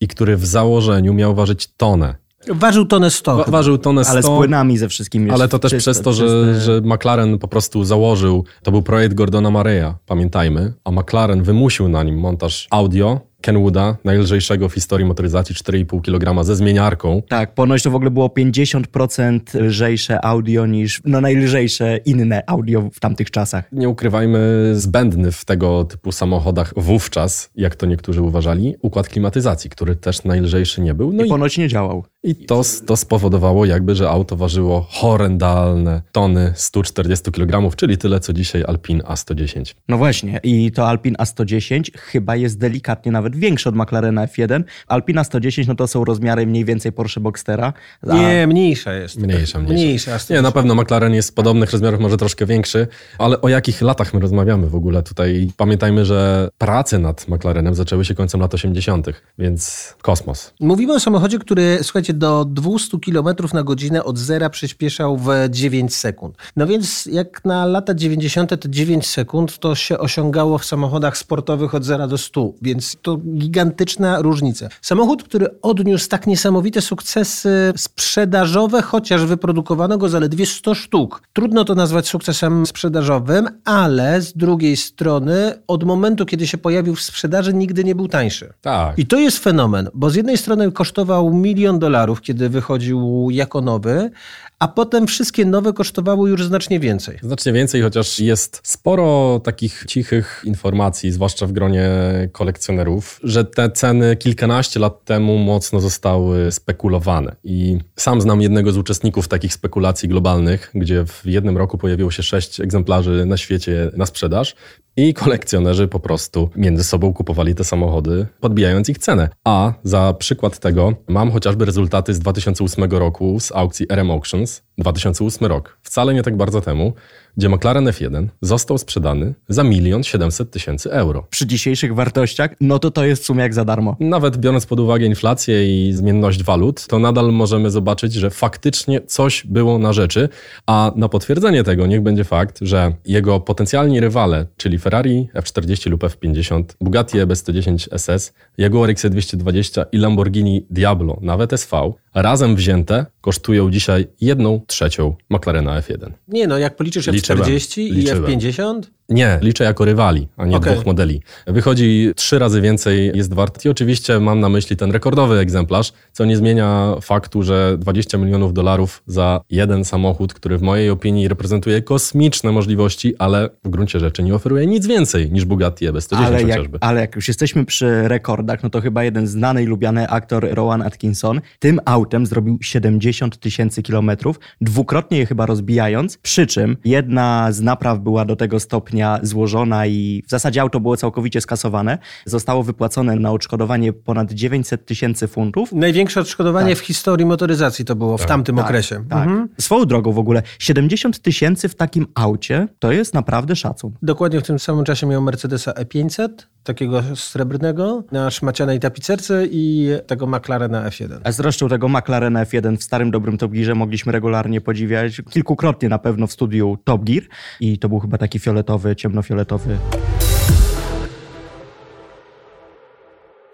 i 0.00 0.08
który 0.08 0.36
w 0.36 0.46
założeniu 0.46 1.14
miał 1.14 1.34
ważyć 1.34 1.66
tonę. 1.76 2.14
Ważył 2.48 2.84
tonę 2.84 3.10
100. 3.10 3.36
Wa- 3.36 3.44
ważył 3.44 3.78
tonę 3.78 4.04
100. 4.04 4.12
Ale 4.12 4.22
z 4.22 4.26
płynami 4.26 4.78
ze 4.78 4.88
wszystkim. 4.88 5.30
Ale 5.30 5.48
to 5.48 5.58
też 5.58 5.70
czyste- 5.72 5.78
przez 5.92 6.00
to, 6.04 6.12
że, 6.12 6.24
czyste- 6.26 6.60
że 6.60 6.80
McLaren 6.80 7.38
po 7.38 7.48
prostu 7.48 7.84
założył, 7.84 8.44
to 8.62 8.70
był 8.70 8.82
projekt 8.82 9.14
Gordona 9.14 9.50
Mareya, 9.50 9.92
pamiętajmy, 10.06 10.72
a 10.84 10.90
McLaren 10.90 11.42
wymusił 11.42 11.88
na 11.88 12.02
nim 12.02 12.18
montaż 12.18 12.66
audio 12.70 13.20
Kenwooda, 13.46 13.96
najlżejszego 14.04 14.68
w 14.68 14.74
historii 14.74 15.06
motoryzacji, 15.06 15.54
4,5 15.54 16.02
kg 16.02 16.44
ze 16.44 16.56
zmieniarką. 16.56 17.22
Tak, 17.28 17.54
ponoć 17.54 17.82
to 17.82 17.90
w 17.90 17.94
ogóle 17.94 18.10
było 18.10 18.28
50% 18.28 19.60
lżejsze 19.60 20.24
audio 20.24 20.66
niż 20.66 21.00
no, 21.04 21.20
najlżejsze 21.20 21.96
inne 21.96 22.42
audio 22.46 22.90
w 22.92 23.00
tamtych 23.00 23.30
czasach. 23.30 23.72
Nie 23.72 23.88
ukrywajmy, 23.88 24.70
zbędny 24.74 25.32
w 25.32 25.44
tego 25.44 25.84
typu 25.84 26.12
samochodach 26.12 26.72
wówczas, 26.76 27.50
jak 27.54 27.76
to 27.76 27.86
niektórzy 27.86 28.22
uważali, 28.22 28.74
układ 28.82 29.08
klimatyzacji, 29.08 29.70
który 29.70 29.96
też 29.96 30.24
najlżejszy 30.24 30.80
nie 30.80 30.94
był. 30.94 31.12
No 31.12 31.22
I 31.22 31.26
i, 31.26 31.30
ponoć 31.30 31.58
nie 31.58 31.68
działał. 31.68 32.04
I 32.26 32.34
to, 32.34 32.62
to 32.86 32.96
spowodowało 32.96 33.64
jakby, 33.64 33.94
że 33.94 34.10
auto 34.10 34.36
ważyło 34.36 34.86
horrendalne 34.90 36.02
tony 36.12 36.52
140 36.54 37.32
kg, 37.32 37.76
czyli 37.76 37.98
tyle 37.98 38.20
co 38.20 38.32
dzisiaj 38.32 38.64
Alpine 38.66 39.02
A110. 39.02 39.74
No 39.88 39.98
właśnie, 39.98 40.40
i 40.42 40.72
to 40.72 40.88
Alpine 40.88 41.16
A110 41.16 41.82
chyba 41.98 42.36
jest 42.36 42.58
delikatnie 42.58 43.12
nawet 43.12 43.36
większy 43.36 43.68
od 43.68 43.74
McLarena 43.76 44.26
F1. 44.26 44.62
Alpina 44.86 45.24
110 45.24 45.68
no 45.68 45.74
to 45.74 45.86
są 45.86 46.04
rozmiary 46.04 46.46
mniej 46.46 46.64
więcej 46.64 46.92
Porsche 46.92 47.20
Boxstera. 47.20 47.72
a- 48.08 48.14
Nie, 48.14 48.46
mniejsza 48.46 48.92
jest. 48.92 49.16
Mniejsza, 49.18 49.58
mniejsza. 49.58 49.74
Mniejsza. 49.84 50.18
Nie, 50.30 50.42
na 50.42 50.52
pewno 50.52 50.74
McLaren 50.74 51.14
jest 51.14 51.34
podobnych 51.36 51.72
rozmiarów, 51.72 52.00
może 52.00 52.16
troszkę 52.16 52.46
większy, 52.46 52.86
ale 53.18 53.40
o 53.40 53.48
jakich 53.48 53.82
latach 53.82 54.14
my 54.14 54.20
rozmawiamy 54.20 54.66
w 54.68 54.74
ogóle 54.74 55.02
tutaj? 55.02 55.50
Pamiętajmy, 55.56 56.04
że 56.04 56.48
prace 56.58 56.98
nad 56.98 57.28
McLarenem 57.28 57.74
zaczęły 57.74 58.04
się 58.04 58.14
końcem 58.14 58.40
lat 58.40 58.54
80., 58.54 59.06
więc 59.38 59.94
kosmos. 60.02 60.54
Mówimy 60.60 60.94
o 60.94 61.00
samochodzie, 61.00 61.38
który, 61.38 61.78
słuchajcie, 61.82 62.14
do 62.16 62.44
200 62.44 62.98
km 62.98 63.28
na 63.54 63.62
godzinę 63.62 64.04
od 64.04 64.18
zera 64.18 64.50
przyspieszał 64.50 65.16
w 65.16 65.28
9 65.50 65.94
sekund. 65.94 66.36
No 66.56 66.66
więc 66.66 67.06
jak 67.06 67.44
na 67.44 67.64
lata 67.64 67.94
90. 67.94 68.50
te 68.60 68.70
9 68.70 69.06
sekund 69.06 69.58
to 69.58 69.74
się 69.74 69.98
osiągało 69.98 70.58
w 70.58 70.64
samochodach 70.64 71.18
sportowych 71.18 71.74
od 71.74 71.84
0 71.84 72.08
do 72.08 72.18
100, 72.18 72.52
więc 72.62 72.96
to 73.02 73.16
gigantyczna 73.16 74.22
różnica. 74.22 74.68
Samochód, 74.82 75.22
który 75.22 75.60
odniósł 75.62 76.08
tak 76.08 76.26
niesamowite 76.26 76.80
sukcesy 76.80 77.72
sprzedażowe, 77.76 78.82
chociaż 78.82 79.24
wyprodukowano 79.24 79.98
go 79.98 80.08
zaledwie 80.08 80.46
100 80.46 80.74
sztuk. 80.74 81.22
Trudno 81.32 81.64
to 81.64 81.74
nazwać 81.74 82.08
sukcesem 82.08 82.66
sprzedażowym, 82.66 83.48
ale 83.64 84.22
z 84.22 84.32
drugiej 84.32 84.76
strony 84.76 85.52
od 85.66 85.84
momentu, 85.84 86.26
kiedy 86.26 86.46
się 86.46 86.58
pojawił 86.58 86.94
w 86.94 87.02
sprzedaży, 87.02 87.54
nigdy 87.54 87.84
nie 87.84 87.94
był 87.94 88.08
tańszy. 88.08 88.52
Tak. 88.60 88.98
I 88.98 89.06
to 89.06 89.18
jest 89.18 89.38
fenomen, 89.38 89.88
bo 89.94 90.10
z 90.10 90.14
jednej 90.14 90.38
strony 90.38 90.72
kosztował 90.72 91.34
milion 91.34 91.78
dolarów, 91.78 92.05
kiedy 92.14 92.48
wychodził 92.48 93.28
jako 93.30 93.60
nowy, 93.60 94.10
a 94.58 94.68
potem 94.68 95.06
wszystkie 95.06 95.44
nowe 95.44 95.72
kosztowały 95.72 96.30
już 96.30 96.44
znacznie 96.44 96.80
więcej. 96.80 97.18
Znacznie 97.22 97.52
więcej, 97.52 97.82
chociaż 97.82 98.20
jest 98.20 98.60
sporo 98.62 99.40
takich 99.44 99.84
cichych 99.88 100.42
informacji, 100.46 101.12
zwłaszcza 101.12 101.46
w 101.46 101.52
gronie 101.52 101.88
kolekcjonerów, 102.32 103.20
że 103.22 103.44
te 103.44 103.70
ceny 103.70 104.16
kilkanaście 104.16 104.80
lat 104.80 105.04
temu 105.04 105.38
mocno 105.38 105.80
zostały 105.80 106.52
spekulowane. 106.52 107.36
I 107.44 107.78
sam 107.96 108.20
znam 108.20 108.42
jednego 108.42 108.72
z 108.72 108.76
uczestników 108.76 109.28
takich 109.28 109.54
spekulacji 109.54 110.08
globalnych, 110.08 110.70
gdzie 110.74 111.04
w 111.06 111.22
jednym 111.24 111.56
roku 111.56 111.78
pojawiło 111.78 112.10
się 112.10 112.22
sześć 112.22 112.60
egzemplarzy 112.60 113.26
na 113.26 113.36
świecie 113.36 113.90
na 113.96 114.06
sprzedaż. 114.06 114.54
I 114.96 115.14
kolekcjonerzy 115.14 115.88
po 115.88 116.00
prostu 116.00 116.50
między 116.56 116.84
sobą 116.84 117.12
kupowali 117.12 117.54
te 117.54 117.64
samochody, 117.64 118.26
podbijając 118.40 118.88
ich 118.88 118.98
cenę. 118.98 119.28
A 119.44 119.72
za 119.82 120.14
przykład 120.18 120.58
tego 120.58 120.92
mam 121.08 121.30
chociażby 121.30 121.64
rezultaty 121.64 122.14
z 122.14 122.18
2008 122.18 122.90
roku 122.90 123.40
z 123.40 123.52
aukcji 123.52 123.86
RM 123.88 124.10
Auctions, 124.10 124.62
2008 124.78 125.46
rok, 125.48 125.78
wcale 125.82 126.14
nie 126.14 126.22
tak 126.22 126.36
bardzo 126.36 126.60
temu, 126.60 126.92
gdzie 127.36 127.48
McLaren 127.48 127.84
F1 127.84 128.26
został 128.40 128.78
sprzedany 128.78 129.34
za 129.48 129.64
milion 129.64 130.02
700 130.02 130.50
tysięcy 130.50 130.92
euro. 130.92 131.26
Przy 131.30 131.46
dzisiejszych 131.46 131.94
wartościach, 131.94 132.50
no 132.60 132.78
to 132.78 132.90
to 132.90 133.04
jest 133.04 133.22
w 133.22 133.26
sumie 133.26 133.42
jak 133.42 133.54
za 133.54 133.64
darmo. 133.64 133.96
Nawet 134.00 134.36
biorąc 134.36 134.66
pod 134.66 134.80
uwagę 134.80 135.06
inflację 135.06 135.88
i 135.88 135.92
zmienność 135.92 136.42
walut, 136.42 136.86
to 136.86 136.98
nadal 136.98 137.32
możemy 137.32 137.70
zobaczyć, 137.70 138.12
że 138.12 138.30
faktycznie 138.30 139.00
coś 139.00 139.46
było 139.46 139.78
na 139.78 139.92
rzeczy, 139.92 140.28
a 140.66 140.92
na 140.96 141.08
potwierdzenie 141.08 141.64
tego 141.64 141.86
niech 141.86 142.02
będzie 142.02 142.24
fakt, 142.24 142.58
że 142.60 142.92
jego 143.06 143.40
potencjalni 143.40 144.00
rywale, 144.00 144.46
czyli 144.56 144.78
Ferrari 144.78 145.28
F40 145.34 145.90
lub 145.90 146.02
F50, 146.02 146.64
Bugatti 146.80 147.18
EB110 147.18 147.98
SS, 147.98 148.32
Jaguar 148.58 148.90
XC220 148.90 149.84
i 149.92 149.98
Lamborghini 149.98 150.66
Diablo, 150.70 151.18
nawet 151.20 151.52
SV, 151.52 151.92
razem 152.22 152.56
wzięte 152.56 153.06
kosztują 153.20 153.70
dzisiaj 153.70 154.06
jedną 154.20 154.60
trzecią 154.66 155.14
McLarena 155.30 155.80
F1. 155.80 156.10
Nie 156.28 156.46
no, 156.46 156.58
jak 156.58 156.76
policzysz 156.76 157.08
F40 157.08 157.80
i 157.80 158.06
F50? 158.06 158.80
Nie, 159.08 159.38
liczę 159.42 159.64
jako 159.64 159.84
rywali, 159.84 160.28
a 160.36 160.46
nie 160.46 160.56
okay. 160.56 160.72
dwóch 160.72 160.86
modeli. 160.86 161.22
Wychodzi 161.46 162.12
trzy 162.16 162.38
razy 162.38 162.60
więcej 162.60 163.10
jest 163.14 163.34
wart 163.34 163.64
i 163.64 163.68
oczywiście 163.68 164.20
mam 164.20 164.40
na 164.40 164.48
myśli 164.48 164.76
ten 164.76 164.92
rekordowy 164.92 165.38
egzemplarz, 165.38 165.92
co 166.12 166.24
nie 166.24 166.36
zmienia 166.36 166.94
faktu, 167.02 167.42
że 167.42 167.76
20 167.78 168.18
milionów 168.18 168.54
dolarów 168.54 169.02
za 169.06 169.40
jeden 169.50 169.84
samochód, 169.84 170.34
który 170.34 170.58
w 170.58 170.62
mojej 170.62 170.90
opinii 170.90 171.28
reprezentuje 171.28 171.82
kosmiczne 171.82 172.52
możliwości, 172.52 173.14
ale 173.18 173.48
w 173.64 173.68
gruncie 173.68 174.00
rzeczy 174.00 174.22
nie 174.22 174.34
oferuje 174.34 174.66
nic 174.66 174.86
więcej 174.86 175.32
niż 175.32 175.44
Bugatti 175.44 175.88
EB110 175.88 176.16
ale 176.16 176.42
chociażby. 176.42 176.78
Jak, 176.82 176.84
ale 176.84 177.00
jak 177.00 177.16
już 177.16 177.28
jesteśmy 177.28 177.64
przy 177.64 178.08
rekordach, 178.08 178.62
no 178.62 178.70
to 178.70 178.80
chyba 178.80 179.04
jeden 179.04 179.26
znany 179.26 179.62
i 179.62 179.66
lubiany 179.66 180.08
aktor 180.08 180.48
Rowan 180.50 180.82
Atkinson 180.82 181.40
tym 181.58 181.80
autem 181.84 182.26
zrobił 182.26 182.58
70 182.62 183.38
tysięcy 183.38 183.82
kilometrów, 183.82 184.40
dwukrotnie 184.60 185.18
je 185.18 185.26
chyba 185.26 185.46
rozbijając, 185.46 186.18
przy 186.18 186.46
czym 186.46 186.76
jedna 186.84 187.52
z 187.52 187.60
napraw 187.60 187.98
była 187.98 188.24
do 188.24 188.36
tego 188.36 188.60
stopnia 188.60 188.95
złożona 189.22 189.86
i 189.86 190.22
w 190.26 190.30
zasadzie 190.30 190.60
auto 190.60 190.80
było 190.80 190.96
całkowicie 190.96 191.40
skasowane. 191.40 191.98
Zostało 192.24 192.62
wypłacone 192.62 193.16
na 193.16 193.32
odszkodowanie 193.32 193.92
ponad 193.92 194.32
900 194.32 194.86
tysięcy 194.86 195.28
funtów. 195.28 195.72
Największe 195.72 196.20
odszkodowanie 196.20 196.74
tak. 196.74 196.84
w 196.84 196.86
historii 196.86 197.26
motoryzacji 197.26 197.84
to 197.84 197.96
było 197.96 198.18
tak. 198.18 198.26
w 198.26 198.28
tamtym 198.28 198.56
tak, 198.56 198.64
okresie. 198.64 199.04
Tak. 199.08 199.28
Mhm. 199.28 199.48
Swoją 199.60 199.84
drogą 199.84 200.12
w 200.12 200.18
ogóle 200.18 200.42
70 200.58 201.18
tysięcy 201.22 201.68
w 201.68 201.74
takim 201.74 202.06
aucie 202.14 202.68
to 202.78 202.92
jest 202.92 203.14
naprawdę 203.14 203.56
szacun. 203.56 203.92
Dokładnie 204.02 204.40
w 204.40 204.42
tym 204.42 204.58
samym 204.58 204.84
czasie 204.84 205.06
miał 205.06 205.22
Mercedesa 205.22 205.72
E500, 205.72 206.28
takiego 206.66 207.02
srebrnego, 207.16 208.04
na 208.12 208.30
szmacianej 208.30 208.80
tapicerce 208.80 209.46
i 209.50 209.90
tego 210.06 210.26
McLarena 210.26 210.88
F1. 210.88 211.20
A 211.24 211.32
zresztą 211.32 211.68
tego 211.68 211.88
McLarena 211.88 212.44
F1 212.44 212.76
w 212.76 212.82
starym 212.82 213.10
dobrym 213.10 213.38
Top 213.38 213.52
Gearze 213.52 213.74
mogliśmy 213.74 214.12
regularnie 214.12 214.60
podziwiać, 214.60 215.22
kilkukrotnie 215.30 215.88
na 215.88 215.98
pewno 215.98 216.26
w 216.26 216.32
studiu 216.32 216.78
Top 216.84 217.04
Gear 217.04 217.22
i 217.60 217.78
to 217.78 217.88
był 217.88 217.98
chyba 217.98 218.18
taki 218.18 218.38
fioletowy, 218.38 218.96
ciemnofioletowy. 218.96 219.78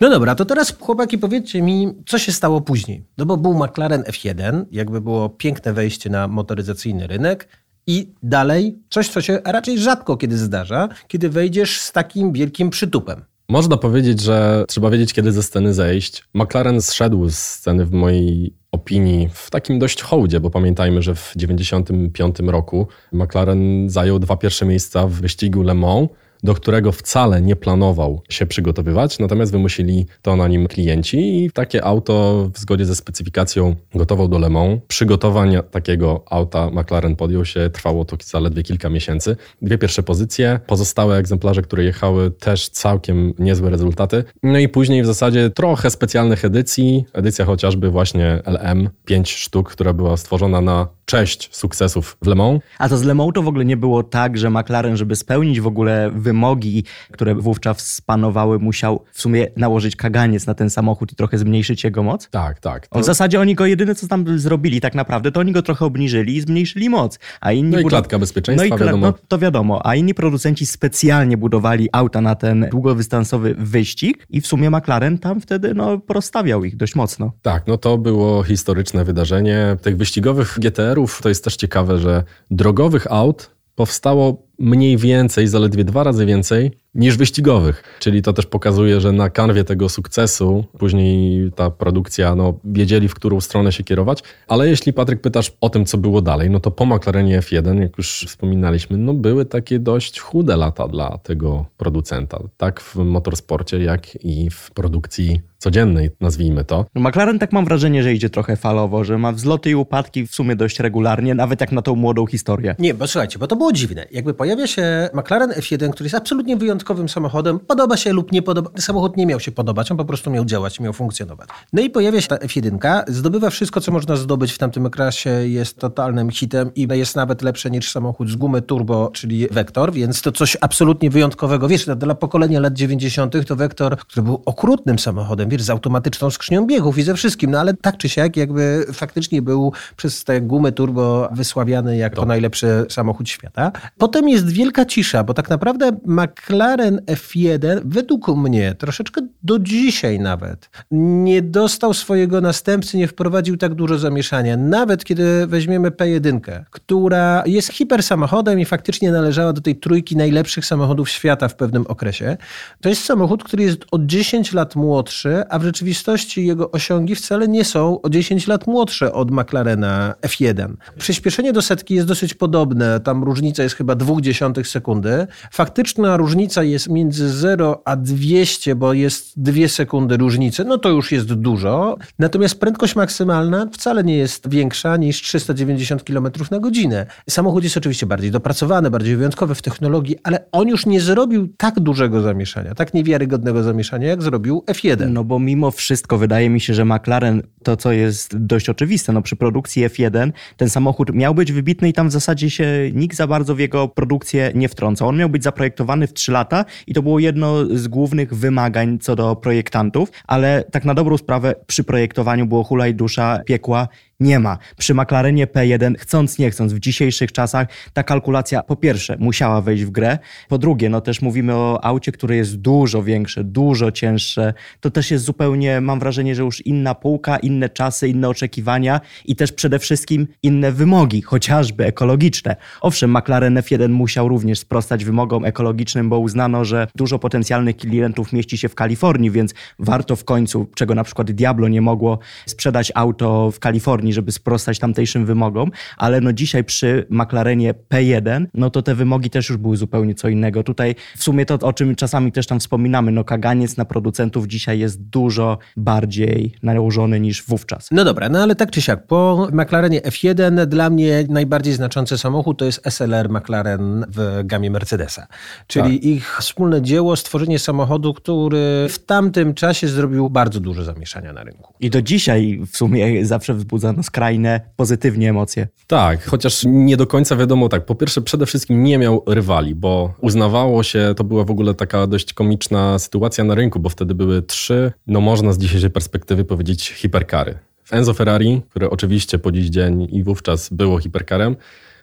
No 0.03 0.11
dobra, 0.11 0.35
to 0.35 0.45
teraz 0.45 0.79
chłopaki 0.81 1.19
powiedzcie 1.19 1.63
mi, 1.63 1.95
co 2.07 2.19
się 2.19 2.33
stało 2.33 2.61
później. 2.61 3.07
No 3.19 3.27
bo 3.27 3.37
był 3.37 3.55
McLaren 3.55 4.03
F1, 4.03 4.65
jakby 4.71 5.01
było 5.01 5.29
piękne 5.29 5.73
wejście 5.73 6.11
na 6.11 6.29
motoryzacyjny 6.29 7.07
rynek, 7.07 7.49
i 7.87 8.13
dalej 8.23 8.79
coś, 8.91 9.09
co 9.09 9.21
się 9.21 9.41
raczej 9.45 9.79
rzadko 9.79 10.17
kiedy 10.17 10.39
zdarza, 10.39 10.89
kiedy 11.09 11.29
wejdziesz 11.29 11.81
z 11.81 11.93
takim 11.93 12.33
wielkim 12.33 12.71
przytupem. 12.71 13.25
Można 13.49 13.77
powiedzieć, 13.77 14.21
że 14.21 14.65
trzeba 14.69 14.91
wiedzieć, 14.91 15.13
kiedy 15.13 15.33
ze 15.33 15.43
sceny 15.43 15.75
zejść. 15.75 16.25
McLaren 16.35 16.83
zszedł 16.83 17.29
z 17.31 17.37
sceny 17.39 17.87
w 17.87 17.93
mojej 17.93 18.55
opinii 18.73 19.29
w 19.33 19.51
takim 19.51 19.79
dość 19.79 20.03
hołdzie, 20.03 20.41
bo 20.41 20.51
pamiętajmy, 20.51 21.03
że 21.03 21.15
w 21.15 21.33
1995 21.33 22.37
roku 22.51 22.87
McLaren 23.13 23.91
zajął 23.91 24.19
dwa 24.19 24.37
pierwsze 24.37 24.67
miejsca 24.67 25.07
w 25.07 25.13
wyścigu 25.13 25.63
Le 25.63 25.75
Mans 25.75 26.09
do 26.43 26.55
którego 26.55 26.93
wcale 26.93 27.43
nie 27.43 27.57
planował 27.57 28.23
się 28.29 28.47
przygotowywać, 28.47 29.19
natomiast 29.19 29.53
wymusili 29.53 30.07
to 30.23 30.37
na 30.37 30.49
nim 30.49 30.67
klienci 30.67 31.45
i 31.45 31.51
takie 31.51 31.85
auto 31.85 32.49
w 32.55 32.59
zgodzie 32.59 32.85
ze 32.85 32.95
specyfikacją 32.95 33.77
gotował 33.95 34.29
do 34.29 34.39
Le 34.39 34.51
Mans. 34.51 34.81
Przygotowań 34.89 35.57
takiego 35.71 36.25
auta 36.31 36.71
McLaren 36.71 37.17
podjął 37.17 37.45
się, 37.45 37.71
trwało 37.71 38.05
to 38.05 38.17
zaledwie 38.25 38.63
kilka 38.63 38.91
miesięcy. 38.91 39.37
Dwie 39.63 39.79
pierwsze 39.79 40.03
pozycje, 40.03 40.61
pozostałe 40.67 41.17
egzemplarze, 41.17 41.63
które 41.63 41.85
jechały 41.85 42.31
też 42.31 42.69
całkiem 42.69 43.35
niezłe 43.39 43.71
rezultaty. 43.71 44.25
No 44.43 44.59
i 44.59 44.69
później 44.69 45.03
w 45.03 45.07
zasadzie 45.07 45.51
trochę 45.51 45.91
specjalnych 45.91 46.45
edycji, 46.45 47.05
edycja 47.13 47.45
chociażby 47.45 47.91
właśnie 47.91 48.43
LM, 48.47 48.91
pięć 49.05 49.33
sztuk, 49.33 49.71
która 49.71 49.93
była 49.93 50.17
stworzona 50.17 50.61
na 50.61 50.89
cześć 51.05 51.49
sukcesów 51.53 52.17
w 52.23 52.27
Le 52.27 52.35
Mans. 52.35 52.61
A 52.79 52.89
to 52.89 52.97
z 52.99 53.03
Le 53.03 53.15
Mans 53.15 53.33
to 53.35 53.43
w 53.43 53.49
ogóle 53.49 53.65
nie 53.65 53.77
było 53.77 54.03
tak, 54.03 54.39
że 54.39 54.51
McLaren, 54.51 54.97
żeby 54.97 55.17
spełnić 55.17 55.61
w 55.61 55.67
ogóle 55.67 56.11
wymogi, 56.15 56.85
które 57.13 57.35
wówczas 57.35 57.95
spanowały, 57.95 58.59
musiał 58.59 59.05
w 59.13 59.21
sumie 59.21 59.47
nałożyć 59.57 59.97
kaganiec 59.97 60.47
na 60.47 60.55
ten 60.55 60.71
samochód 60.71 61.13
i 61.13 61.17
trochę 61.17 61.39
zmniejszyć 61.39 61.85
jego 61.85 62.03
moc? 62.03 62.29
Tak, 62.31 62.61
tak. 62.61 62.87
To... 62.87 63.01
W 63.01 63.05
zasadzie 63.05 63.41
oni 63.41 63.55
go 63.55 63.67
jedyne, 63.67 63.95
co 63.95 64.09
tam 64.09 64.39
zrobili 64.39 64.81
tak 64.81 64.95
naprawdę, 64.95 65.33
to 65.33 65.41
oni 65.41 65.53
go 65.53 65.63
trochę 65.63 65.85
obniżyli 65.85 66.37
i 66.37 66.41
zmniejszyli 66.41 66.91
moc. 66.91 67.19
A 67.41 67.53
inni 67.53 67.71
no 67.71 67.81
i 67.81 67.85
klatka 67.85 68.19
bezpieczeństwa, 68.19 68.69
no 68.69 68.75
i 68.75 68.79
kla... 68.79 68.87
wiadomo. 68.87 69.07
No, 69.07 69.15
to 69.29 69.39
wiadomo. 69.39 69.87
A 69.87 69.95
inni 69.95 70.15
producenci 70.15 70.67
specjalnie 70.67 71.37
budowali 71.37 71.89
auta 71.93 72.21
na 72.21 72.35
ten 72.35 72.67
długodystansowy 72.71 73.55
wyścig 73.59 74.27
i 74.31 74.41
w 74.41 74.47
sumie 74.47 74.71
McLaren 74.71 75.19
tam 75.19 75.41
wtedy 75.41 75.75
no, 75.75 76.01
rozstawiał 76.09 76.65
ich 76.65 76.77
dość 76.77 76.95
mocno. 76.95 77.33
Tak, 77.43 77.67
no 77.67 77.79
to 77.79 77.99
było 77.99 78.43
historyczne 78.43 79.05
wydarzenie. 79.05 79.77
Tych 79.83 79.97
wyścigowych 79.97 80.59
GTR-ów 80.93 81.23
to 81.23 81.29
jest 81.29 81.45
też 81.45 81.57
ciekawe, 81.57 81.99
że 81.99 82.25
drogowych 82.51 83.07
aut 83.13 83.51
powstało 83.75 84.43
mniej 84.59 84.97
więcej, 84.97 85.49
zaledwie 85.49 85.85
dwa 85.85 86.05
razy 86.05 86.27
więcej 86.27 86.71
niż 86.95 87.17
wyścigowych. 87.17 87.83
Czyli 87.99 88.23
to 88.23 88.33
też 88.33 88.47
pokazuje, 88.47 89.01
że 89.01 89.13
na 89.13 89.31
kanwie 89.31 89.65
tego 89.65 89.89
sukcesu 89.89 90.65
później 90.79 91.51
ta 91.53 91.71
produkcja, 91.71 92.35
no, 92.35 92.59
wiedzieli 92.65 93.09
w 93.09 93.15
którą 93.15 93.41
stronę 93.41 93.73
się 93.73 93.85
kierować. 93.85 94.23
Ale 94.49 94.69
jeśli 94.69 94.93
Patryk 94.93 95.21
pytasz 95.21 95.53
o 95.61 95.71
tym, 95.71 95.85
co 95.85 95.99
było 95.99 96.23
dalej, 96.23 96.51
no 96.51 96.61
to 96.61 96.71
po 96.71 96.87
McLarenie 96.87 97.41
F1, 97.41 97.81
jak 97.81 97.99
już 97.99 98.25
wspominaliśmy, 98.29 98.97
no 98.97 99.15
były 99.15 99.45
takie 99.45 99.79
dość 99.79 100.21
chude 100.21 100.57
lata 100.57 100.89
dla 100.89 101.19
tego 101.19 101.67
producenta. 101.77 102.39
Tak 102.57 102.81
w 102.81 102.97
motorsporcie, 102.97 103.79
jak 103.83 104.25
i 104.25 104.51
w 104.51 104.71
produkcji 104.71 105.41
codziennej, 105.63 106.11
nazwijmy 106.21 106.65
to. 106.65 106.87
No 106.95 107.09
McLaren 107.09 107.39
tak 107.39 107.53
mam 107.53 107.65
wrażenie, 107.65 108.03
że 108.03 108.15
idzie 108.15 108.31
trochę 108.31 108.57
falowo, 108.57 109.05
że 109.05 109.19
ma 109.19 109.33
wzloty 109.33 109.71
i 109.71 109.75
upadki 109.75 110.27
w 110.27 110.35
sumie 110.35 110.57
dość 110.57 110.81
regularnie, 110.81 111.35
nawet 111.35 111.61
jak 111.61 111.73
na 111.73 111.83
tą 111.83 111.97
młodą 111.97 112.27
historię. 112.27 112.75
Nie, 112.79 112.95
bo 112.95 113.07
słuchajcie, 113.07 113.39
bo 113.39 113.47
to 113.47 113.57
było 113.57 113.73
dziwne. 113.73 114.07
Jakby 114.11 114.35
pojawia 114.43 114.67
się 114.67 115.09
McLaren 115.15 115.51
F1, 115.51 115.91
który 115.91 116.05
jest 116.05 116.15
absolutnie 116.15 116.57
wyjątkowym 116.57 117.09
samochodem, 117.09 117.59
podoba 117.59 117.97
się 117.97 118.13
lub 118.13 118.33
nie 118.33 118.43
podoba. 118.43 118.71
Samochód 118.79 119.17
nie 119.17 119.27
miał 119.27 119.41
się 119.41 119.53
podobać, 119.53 119.91
on 119.91 119.97
po 119.97 120.05
prostu 120.05 120.31
miał 120.31 120.45
działać, 120.45 120.81
miał 120.81 120.93
funkcjonować. 120.93 121.49
No 121.73 121.83
i 121.83 121.91
pojawia 121.91 122.21
się 122.21 122.29
ta 122.29 122.37
F1, 122.37 123.03
zdobywa 123.09 123.51
wszystko, 123.51 123.81
co 123.81 123.93
można 123.93 124.17
zdobyć 124.17 124.53
w 124.53 124.59
tamtym 124.59 124.91
klasie, 124.91 125.31
jest 125.31 125.79
totalnym 125.79 126.31
hitem 126.31 126.71
i 126.75 126.89
jest 126.91 127.17
nawet 127.17 127.43
lepsze 127.43 127.71
niż 127.71 127.91
samochód 127.91 128.29
z 128.29 128.37
gumy 128.37 128.63
turbo, 128.63 129.11
czyli 129.15 129.49
Vector, 129.51 129.93
więc 129.93 130.23
to 130.23 130.33
coś 130.33 130.57
absolutnie 130.61 131.11
wyjątkowego. 131.11 131.69
Wiesz, 131.69 131.87
dla 131.97 132.15
pokolenia 132.15 132.61
lat 132.61 132.75
90. 132.75 133.47
to 133.47 133.57
Vector, 133.57 133.97
który 133.97 134.25
był 134.25 134.43
okrutnym 134.45 134.99
samochodem, 134.99 135.49
wiesz, 135.49 135.63
z 135.63 135.71
automatyczną 135.71 136.31
skrzynią 136.31 136.67
biegów 136.67 136.99
i 136.99 137.03
ze 137.03 137.15
wszystkim, 137.15 137.51
no 137.51 137.61
ale 137.61 137.75
tak 137.75 137.97
czy 137.97 138.09
siak 138.09 138.37
jakby 138.37 138.87
faktycznie 138.93 139.43
był 139.43 139.73
przez 139.97 140.25
te 140.25 140.41
gumy 140.41 140.73
turbo 140.73 141.29
wysławiany 141.33 141.97
jako 141.97 142.27
najlepszy 142.27 142.87
samochód 142.89 143.29
świata. 143.29 143.73
Potem 143.99 144.32
jest 144.33 144.51
wielka 144.51 144.85
cisza, 144.85 145.25
bo 145.25 145.35
tak 145.35 145.51
naprawdę 145.51 145.97
McLaren 146.07 147.01
F1 147.07 147.81
według 147.85 148.29
mnie 148.29 148.75
troszeczkę 148.79 149.21
do 149.43 149.59
dzisiaj 149.59 150.19
nawet 150.19 150.71
nie 150.91 151.43
dostał 151.43 151.95
swojego 151.95 152.41
następcy, 152.41 152.97
nie 152.97 153.09
wprowadził 153.09 153.57
tak 153.57 153.75
dużo 153.75 153.99
zamieszania. 153.99 154.57
Nawet 154.57 155.05
kiedy 155.05 155.47
weźmiemy 155.47 155.91
P1, 155.91 156.41
która 156.71 157.43
jest 157.47 157.73
hipersamochodem 157.73 158.61
i 158.61 158.65
faktycznie 158.65 159.13
należała 159.13 159.53
do 159.53 159.61
tej 159.61 159.77
trójki 159.77 160.17
najlepszych 160.17 160.67
samochodów 160.67 161.11
świata 161.11 161.49
w 161.49 161.57
pewnym 161.57 161.87
okresie. 161.87 162.37
To 162.81 162.89
jest 162.89 163.05
samochód, 163.05 163.45
który 163.45 163.63
jest 163.63 163.85
o 163.91 163.99
10 163.99 164.53
lat 164.53 164.77
młodszy, 164.77 165.43
a 165.49 165.59
w 165.59 165.63
rzeczywistości 165.63 166.47
jego 166.47 166.71
osiągi 166.71 167.15
wcale 167.15 167.49
nie 167.49 167.65
są 167.65 168.01
o 168.01 168.11
10 168.11 168.47
lat 168.47 168.67
młodsze 168.67 169.13
od 169.13 169.31
McLarena 169.31 170.15
F1. 170.23 170.75
Przyspieszenie 170.99 171.53
do 171.53 171.63
setki 171.63 171.95
jest 171.95 172.07
dosyć 172.07 172.35
podobne, 172.35 173.01
tam 173.01 173.25
różnica 173.25 173.63
jest 173.63 173.75
chyba 173.75 173.95
2 173.95 174.21
0,2 174.23 174.65
sekundy. 174.65 175.27
Faktyczna 175.53 176.17
różnica 176.17 176.63
jest 176.63 176.89
między 176.89 177.31
0 177.31 177.83
a 177.85 177.97
200, 177.97 178.75
bo 178.75 178.93
jest 178.93 179.43
2 179.43 179.69
sekundy 179.69 180.17
różnicy, 180.17 180.65
no 180.65 180.79
to 180.79 180.89
już 180.89 181.13
jest 181.13 181.33
dużo. 181.33 181.97
Natomiast 182.19 182.61
prędkość 182.61 182.97
maksymalna 182.97 183.67
wcale 183.73 184.05
nie 184.05 184.17
jest 184.17 184.49
większa 184.49 184.97
niż 184.97 185.23
390 185.23 186.05
km 186.05 186.29
na 186.51 186.59
godzinę. 186.59 187.07
Samochód 187.31 187.65
jest 187.65 187.77
oczywiście 187.77 188.07
bardziej 188.07 188.31
dopracowany, 188.31 188.91
bardziej 188.91 189.17
wyjątkowy 189.17 189.55
w 189.55 189.63
technologii, 189.63 190.17
ale 190.23 190.45
on 190.53 190.69
już 190.69 190.87
nie 190.87 191.01
zrobił 191.01 191.49
tak 191.57 191.81
dużego 191.81 192.21
zamieszania, 192.21 192.75
tak 192.75 192.95
niewiarygodnego 192.95 193.63
zamieszania, 193.63 194.09
jak 194.09 194.23
zrobił 194.23 194.65
F1. 194.67 195.09
No 195.09 195.25
bo 195.25 195.39
mimo 195.39 195.71
wszystko 195.71 196.19
wydaje 196.19 196.51
mi 196.51 196.61
się, 196.61 196.75
że 196.75 196.85
McLaren, 196.85 197.43
to 197.63 197.77
co 197.77 197.93
jest 197.93 198.37
dość 198.37 198.69
oczywiste, 198.69 199.13
no 199.13 199.23
przy 199.23 199.37
produkcji 199.37 199.87
F1 199.89 200.33
ten 200.57 200.71
samochód 200.71 201.15
miał 201.15 201.35
być 201.35 201.53
wybitny 201.53 201.89
i 201.89 201.93
tam 201.93 202.09
w 202.09 202.13
zasadzie 202.13 202.51
się 202.51 202.91
nikt 202.95 203.17
za 203.17 203.27
bardzo 203.27 203.55
w 203.55 203.59
jego 203.59 203.89
produkcję 204.13 204.53
nie 204.55 204.69
wtrącał. 204.69 205.09
On 205.09 205.17
miał 205.17 205.29
być 205.29 205.43
zaprojektowany 205.43 206.07
w 206.07 206.13
3 206.13 206.33
lata 206.33 206.65
i 206.87 206.95
to 206.95 207.03
było 207.03 207.19
jedno 207.19 207.65
z 207.67 207.89
głównych 207.89 208.35
wymagań 208.35 208.99
co 208.99 209.17
do 209.17 209.37
projektantów, 209.37 210.11
ale 210.27 210.65
tak 210.71 210.85
na 210.85 210.95
dobrą 210.95 211.19
sprawę 211.19 211.55
przy 211.67 211.85
projektowaniu 211.85 212.47
było 212.47 212.65
hulaj 212.65 212.95
dusza 212.95 213.41
piekła 213.47 213.89
nie 214.23 214.39
ma. 214.39 214.59
Przy 214.79 214.95
McLarenie 214.95 215.47
P1, 215.47 215.95
chcąc 215.99 216.39
nie 216.39 216.51
chcąc, 216.51 216.73
w 216.73 216.79
dzisiejszych 216.79 217.33
czasach 217.33 217.69
ta 217.93 218.03
kalkulacja 218.03 218.63
po 218.63 218.77
pierwsze 218.77 219.17
musiała 219.19 219.61
wejść 219.61 219.85
w 219.85 219.91
grę, 219.91 220.19
po 220.49 220.59
drugie, 220.59 220.89
no 220.89 221.01
też 221.01 221.23
mówimy 221.23 221.55
o 221.55 221.85
aucie, 221.85 222.13
które 222.13 222.37
jest 222.37 222.57
dużo 222.57 223.03
większe, 223.03 223.45
dużo 223.45 223.93
cięższe. 223.93 224.55
To 224.81 224.91
też 224.91 225.11
jest 225.11 225.25
zupełnie, 225.25 225.81
mam 225.81 226.01
wrażenie, 226.01 226.35
że 226.35 226.43
już 226.43 226.67
inna 226.67 226.95
półka, 226.95 227.37
inne 227.37 227.69
czasy, 227.69 228.09
inne 228.09 228.29
oczekiwania 228.29 229.01
i 229.25 229.37
też 229.37 229.53
przede 229.53 229.79
wszystkim 229.79 230.27
inne 230.43 230.73
wymogi, 230.73 231.23
chociażby 231.23 231.87
ekologiczne. 231.87 232.57
Owszem, 232.81 233.17
McLaren 233.17 233.55
F1 233.55 233.89
musiał 233.89 234.29
również 234.29 234.59
sprostać 234.59 235.05
wymogom 235.05 235.45
ekologicznym, 235.45 236.09
bo 236.09 236.19
uznano, 236.19 236.65
że 236.65 236.87
dużo 236.95 237.19
potencjalnych 237.19 237.77
klientów 237.77 238.33
mieści 238.33 238.59
się 238.59 238.69
w 238.69 238.75
Kalifornii, 238.75 239.31
więc 239.31 239.55
warto 239.79 240.17
w 240.17 240.25
końcu, 240.25 240.67
czego 240.75 240.95
na 240.95 241.05
przykład 241.05 241.31
Diablo 241.31 241.69
nie 241.69 241.81
mogło 241.81 242.19
sprzedać 242.47 242.93
auto 242.95 243.51
w 243.51 243.59
Kalifornii, 243.59 244.12
żeby 244.13 244.33
sprostać 244.33 244.79
tamtejszym 244.79 245.27
wymogom, 245.27 245.71
ale 245.97 246.21
no 246.21 246.33
dzisiaj 246.33 246.65
przy 246.65 247.07
McLarenie 247.11 247.75
P1, 247.75 248.47
no 248.55 248.71
to 248.71 248.83
te 248.83 248.95
wymogi 248.95 249.31
też 249.31 249.49
już 249.49 249.59
były 249.59 249.77
zupełnie 249.77 250.15
co 250.15 250.29
innego. 250.29 250.63
Tutaj 250.63 250.95
w 251.17 251.23
sumie 251.23 251.47
to, 251.47 251.55
o 251.55 251.73
czym 251.73 251.95
czasami 251.95 252.33
też 252.33 252.47
tam 252.47 252.61
wspominamy, 252.61 253.13
no 253.13 253.25
kaganiec 253.25 253.77
na 253.77 253.85
producentów 253.85 254.47
dzisiaj 254.47 254.79
jest 254.79 255.03
dużo 255.03 255.59
bardziej 255.77 256.55
nałożony 256.63 257.21
niż 257.21 257.43
wówczas. 257.43 257.89
No 257.91 258.05
dobra, 258.05 258.29
no 258.29 258.43
ale 258.43 258.55
tak 258.55 258.71
czy 258.71 258.83
siak, 258.83 259.07
po 259.07 259.49
McLarenie 259.53 260.01
F1 260.01 260.67
dla 260.67 260.91
mnie 260.91 261.25
najbardziej 261.29 261.75
znaczący 261.75 262.19
samochód 262.19 262.59
to 262.59 262.65
jest 262.65 262.81
SLR 262.91 263.31
McLaren 263.31 264.05
w 264.09 264.43
gamie 264.45 264.71
Mercedesa. 264.71 265.27
Czyli 265.67 265.95
tak. 266.01 266.05
ich 266.05 266.39
wspólne 266.41 266.83
dzieło, 266.83 267.17
stworzenie 267.17 267.59
samochodu, 267.59 268.15
który 268.15 268.87
w 268.89 268.99
tamtym 268.99 269.55
czasie 269.55 269.89
zrobił 269.89 270.31
bardzo 270.31 270.61
duże 270.61 270.85
zamieszania 270.85 271.33
na 271.33 271.45
rynku. 271.45 271.75
I 271.81 271.91
do 271.91 272.03
dzisiaj 272.03 272.61
w 272.73 272.77
sumie 272.77 273.27
zawsze 273.27 273.55
wzbudza 273.55 273.93
no, 274.03 274.07
skrajne, 274.07 274.61
pozytywnie 274.77 275.31
emocje. 275.31 275.69
Tak, 275.87 276.25
chociaż 276.25 276.63
nie 276.67 276.97
do 276.97 277.07
końca 277.07 277.37
wiadomo 277.37 277.69
tak. 277.69 277.87
Po 277.87 277.95
pierwsze, 277.95 278.23
przede 278.23 278.47
wszystkim 278.47 278.85
nie 278.85 278.99
miał 278.99 279.23
rywali, 279.27 279.75
bo 279.75 280.15
uznawało 280.21 280.83
się, 280.83 281.15
to 281.17 281.25
była 281.25 281.45
w 281.45 281.51
ogóle 281.51 281.75
taka 281.75 282.07
dość 282.07 282.33
komiczna 282.33 282.99
sytuacja 282.99 283.45
na 283.45 283.55
rynku, 283.55 283.81
bo 283.81 283.89
wtedy 283.89 284.15
były 284.15 284.43
trzy, 284.43 284.93
no 285.07 285.21
można 285.21 285.53
z 285.53 285.59
dzisiejszej 285.59 285.91
perspektywy 285.91 286.45
powiedzieć, 286.45 286.91
hiperkary. 286.91 287.59
Enzo 287.91 288.15
Ferrari, 288.15 288.63
które 288.71 288.91
oczywiście 288.91 289.39
po 289.39 289.53
dziś 289.53 289.67
dzień 289.67 290.09
i 290.11 290.23
wówczas 290.23 290.69
było 290.69 290.99
hiperkarem, 290.99 291.57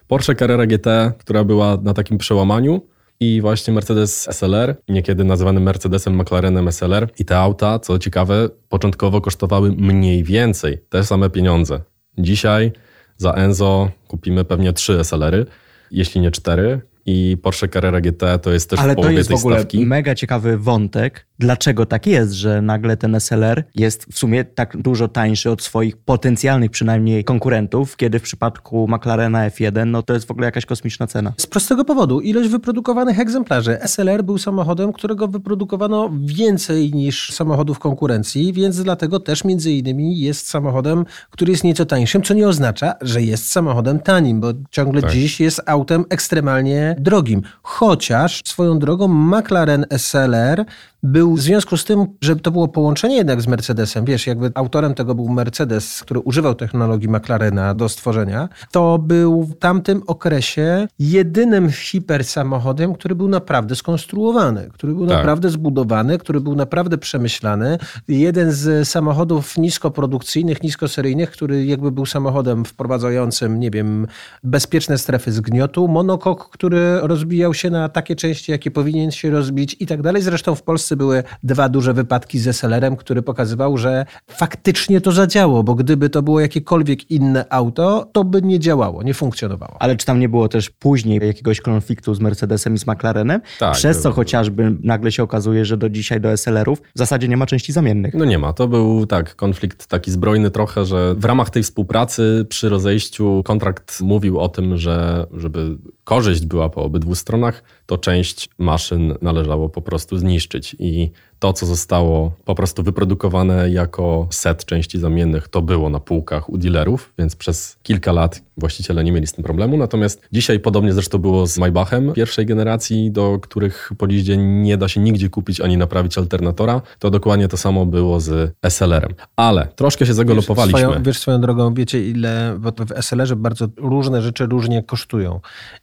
Porsche 0.08 0.34
Carrera 0.34 0.66
GT, 0.66 1.12
która 1.18 1.44
była 1.44 1.78
na 1.82 1.94
takim 1.94 2.18
przełamaniu, 2.18 2.80
i 3.20 3.40
właśnie 3.40 3.74
Mercedes 3.74 4.28
SLR, 4.30 4.76
niekiedy 4.88 5.24
nazywany 5.24 5.60
Mercedesem 5.60 6.20
McLarenem 6.20 6.72
SLR. 6.72 7.08
I 7.18 7.24
te 7.24 7.38
auta, 7.38 7.78
co 7.78 7.98
ciekawe, 7.98 8.48
początkowo 8.68 9.20
kosztowały 9.20 9.72
mniej 9.72 10.24
więcej 10.24 10.78
te 10.88 11.04
same 11.04 11.30
pieniądze. 11.30 11.80
Dzisiaj 12.22 12.72
za 13.16 13.32
Enzo 13.32 13.90
kupimy 14.08 14.44
pewnie 14.44 14.72
trzy 14.72 15.04
SLR-y, 15.04 15.46
jeśli 15.90 16.20
nie 16.20 16.30
cztery. 16.30 16.80
I 17.06 17.36
Porsche 17.42 17.68
Carrera 17.68 18.00
GT 18.00 18.38
to 18.42 18.52
jest 18.52 18.70
też 18.70 18.80
Ale 18.80 18.92
w 18.92 18.96
połowie 18.96 19.14
to 19.14 19.18
jest 19.18 19.28
tej 19.28 19.38
w 19.38 19.40
ogóle 19.40 19.56
stawki. 19.56 19.86
mega 19.86 20.14
ciekawy 20.14 20.58
wątek, 20.58 21.26
dlaczego 21.40 21.86
tak 21.86 22.06
jest, 22.06 22.32
że 22.32 22.62
nagle 22.62 22.96
ten 22.96 23.20
SLR 23.20 23.64
jest 23.74 24.06
w 24.12 24.18
sumie 24.18 24.44
tak 24.44 24.76
dużo 24.76 25.08
tańszy 25.08 25.50
od 25.50 25.62
swoich 25.62 25.96
potencjalnych 25.96 26.70
przynajmniej 26.70 27.24
konkurentów, 27.24 27.96
kiedy 27.96 28.18
w 28.18 28.22
przypadku 28.22 28.88
McLarena 28.88 29.50
F1 29.50 29.86
no 29.86 30.02
to 30.02 30.14
jest 30.14 30.26
w 30.26 30.30
ogóle 30.30 30.44
jakaś 30.46 30.66
kosmiczna 30.66 31.06
cena. 31.06 31.32
Z 31.36 31.46
prostego 31.46 31.84
powodu, 31.84 32.20
ilość 32.20 32.48
wyprodukowanych 32.48 33.20
egzemplarzy. 33.20 33.78
SLR 33.84 34.24
był 34.24 34.38
samochodem, 34.38 34.92
którego 34.92 35.28
wyprodukowano 35.28 36.10
więcej 36.24 36.92
niż 36.92 37.32
samochodów 37.32 37.78
konkurencji, 37.78 38.52
więc 38.52 38.82
dlatego 38.82 39.20
też 39.20 39.44
między 39.44 39.72
innymi 39.72 40.20
jest 40.20 40.48
samochodem, 40.48 41.04
który 41.30 41.52
jest 41.52 41.64
nieco 41.64 41.86
tańszym, 41.86 42.22
co 42.22 42.34
nie 42.34 42.48
oznacza, 42.48 42.94
że 43.00 43.22
jest 43.22 43.50
samochodem 43.50 43.98
tanim, 43.98 44.40
bo 44.40 44.48
ciągle 44.70 45.02
Tak. 45.02 45.10
dziś 45.10 45.40
jest 45.40 45.60
autem 45.66 46.04
ekstremalnie 46.08 46.96
drogim. 46.98 47.42
Chociaż 47.62 48.42
swoją 48.44 48.78
drogą 48.78 49.08
McLaren 49.08 49.86
SLR 49.90 50.64
był 51.02 51.34
w 51.34 51.40
związku 51.40 51.76
z 51.76 51.84
tym, 51.84 52.06
że 52.20 52.36
to 52.36 52.50
było 52.50 52.68
połączenie 52.68 53.16
jednak 53.16 53.42
z 53.42 53.46
Mercedesem, 53.46 54.04
wiesz, 54.04 54.26
jakby 54.26 54.50
autorem 54.54 54.94
tego 54.94 55.14
był 55.14 55.28
Mercedes, 55.28 56.02
który 56.02 56.20
używał 56.20 56.54
technologii 56.54 57.08
McLarena 57.08 57.74
do 57.74 57.88
stworzenia, 57.88 58.48
to 58.70 58.98
był 58.98 59.42
w 59.42 59.58
tamtym 59.58 60.02
okresie 60.06 60.88
jedynym 60.98 61.70
hipersamochodem, 61.70 62.94
który 62.94 63.14
był 63.14 63.28
naprawdę 63.28 63.74
skonstruowany, 63.76 64.68
który 64.72 64.94
był 64.94 65.06
Tak. 65.06 65.16
naprawdę 65.16 65.50
zbudowany, 65.50 66.18
który 66.18 66.40
był 66.40 66.54
naprawdę 66.54 66.98
przemyślany. 66.98 67.78
Jeden 68.08 68.52
z 68.52 68.88
samochodów 68.88 69.58
niskoprodukcyjnych, 69.58 70.62
niskoseryjnych, 70.62 71.30
który 71.30 71.64
jakby 71.64 71.92
był 71.92 72.06
samochodem 72.06 72.64
wprowadzającym, 72.64 73.60
nie 73.60 73.70
wiem, 73.70 74.06
bezpieczne 74.44 74.98
strefy 74.98 75.32
zgniotu, 75.32 75.88
monokok, 75.88 76.50
który 76.50 77.00
rozbijał 77.00 77.54
się 77.54 77.70
na 77.70 77.88
takie 77.88 78.16
części, 78.16 78.52
jakie 78.52 78.70
powinien 78.70 79.10
się 79.10 79.30
rozbić 79.30 79.76
i 79.80 79.86
tak 79.86 80.02
dalej. 80.02 80.22
Zresztą 80.22 80.54
w 80.54 80.62
Polsce 80.62 80.89
były 80.96 81.22
dwa 81.42 81.68
duże 81.68 81.94
wypadki 81.94 82.38
z 82.38 82.56
SLR-em, 82.56 82.96
który 82.96 83.22
pokazywał, 83.22 83.78
że 83.78 84.06
faktycznie 84.28 85.00
to 85.00 85.12
zadziałało, 85.12 85.62
bo 85.62 85.74
gdyby 85.74 86.10
to 86.10 86.22
było 86.22 86.40
jakiekolwiek 86.40 87.10
inne 87.10 87.44
auto, 87.50 88.08
to 88.12 88.24
by 88.24 88.42
nie 88.42 88.58
działało, 88.58 89.02
nie 89.02 89.14
funkcjonowało. 89.14 89.76
Ale 89.78 89.96
czy 89.96 90.06
tam 90.06 90.20
nie 90.20 90.28
było 90.28 90.48
też 90.48 90.70
później 90.70 91.20
jakiegoś 91.26 91.60
konfliktu 91.60 92.14
z 92.14 92.20
Mercedesem 92.20 92.74
i 92.74 92.78
z 92.78 92.86
McLarenem? 92.86 93.40
Tak, 93.58 93.74
przez 93.74 94.00
co 94.00 94.12
chociażby 94.12 94.76
nagle 94.82 95.12
się 95.12 95.22
okazuje, 95.22 95.64
że 95.64 95.76
do 95.76 95.90
dzisiaj 95.90 96.20
do 96.20 96.36
SLR-ów 96.36 96.82
w 96.94 96.98
zasadzie 96.98 97.28
nie 97.28 97.36
ma 97.36 97.46
części 97.46 97.72
zamiennych. 97.72 98.14
No 98.14 98.24
nie 98.24 98.38
ma. 98.38 98.52
To 98.52 98.68
był 98.68 99.06
tak, 99.06 99.36
konflikt 99.36 99.86
taki 99.86 100.10
zbrojny 100.10 100.50
trochę, 100.50 100.84
że 100.84 101.14
w 101.14 101.24
ramach 101.24 101.50
tej 101.50 101.62
współpracy 101.62 102.46
przy 102.48 102.68
rozejściu 102.68 103.42
kontrakt 103.44 104.00
mówił 104.00 104.38
o 104.38 104.48
tym, 104.48 104.76
że 104.76 105.26
żeby 105.34 105.78
korzyść 106.04 106.46
była 106.46 106.68
po 106.68 106.82
obydwu 106.82 107.14
stronach, 107.14 107.62
to 107.90 107.98
część 107.98 108.48
maszyn 108.58 109.14
należało 109.22 109.68
po 109.68 109.82
prostu 109.82 110.18
zniszczyć 110.18 110.76
i 110.78 111.10
to, 111.40 111.52
co 111.52 111.66
zostało 111.66 112.32
po 112.44 112.54
prostu 112.54 112.82
wyprodukowane 112.82 113.70
jako 113.70 114.26
set 114.30 114.64
części 114.64 114.98
zamiennych, 114.98 115.48
to 115.48 115.62
było 115.62 115.90
na 115.90 116.00
półkach 116.00 116.50
u 116.50 116.58
dealerów, 116.58 117.12
więc 117.18 117.36
przez 117.36 117.76
kilka 117.82 118.12
lat 118.12 118.42
właściciele 118.56 119.04
nie 119.04 119.12
mieli 119.12 119.26
z 119.26 119.32
tym 119.32 119.44
problemu. 119.44 119.76
Natomiast 119.76 120.22
dzisiaj 120.32 120.60
podobnie 120.60 120.92
zresztą 120.92 121.18
było 121.18 121.46
z 121.46 121.58
Maybachem 121.58 122.12
pierwszej 122.12 122.46
generacji, 122.46 123.10
do 123.10 123.38
których 123.38 123.92
po 123.98 124.08
dziś 124.08 124.22
dzień 124.22 124.40
nie 124.40 124.76
da 124.76 124.88
się 124.88 125.00
nigdzie 125.00 125.28
kupić 125.28 125.60
ani 125.60 125.76
naprawić 125.76 126.18
alternatora. 126.18 126.82
To 126.98 127.10
dokładnie 127.10 127.48
to 127.48 127.56
samo 127.56 127.86
było 127.86 128.20
z 128.20 128.54
SLR-em. 128.68 129.14
Ale 129.36 129.68
troszkę 129.76 130.06
się 130.06 130.14
zagalopowaliśmy. 130.14 130.80
Swoją, 130.80 131.02
wiesz, 131.02 131.18
swoją 131.18 131.40
drogą, 131.40 131.74
wiecie 131.74 132.08
ile, 132.08 132.56
bo 132.58 132.70
w 132.70 133.02
SLR-ze 133.02 133.36
bardzo 133.36 133.68
różne 133.76 134.22
rzeczy 134.22 134.46
różnie 134.46 134.82
kosztują. 134.82 135.40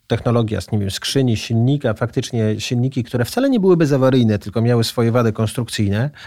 Technologia, 0.07 0.61
z, 0.61 0.71
nie 0.71 0.79
wiem, 0.79 0.91
skrzyni, 0.91 1.37
silnika, 1.37 1.93
faktycznie 1.93 2.55
silniki, 2.59 3.03
które 3.03 3.25
wcale 3.25 3.49
nie 3.49 3.59
byłyby 3.59 3.85
zawaryjne, 3.87 4.39
tylko 4.39 4.61
miały 4.61 4.83
swoje 4.83 5.11
wady 5.11 5.31
konstrukcyjne. 5.31 5.46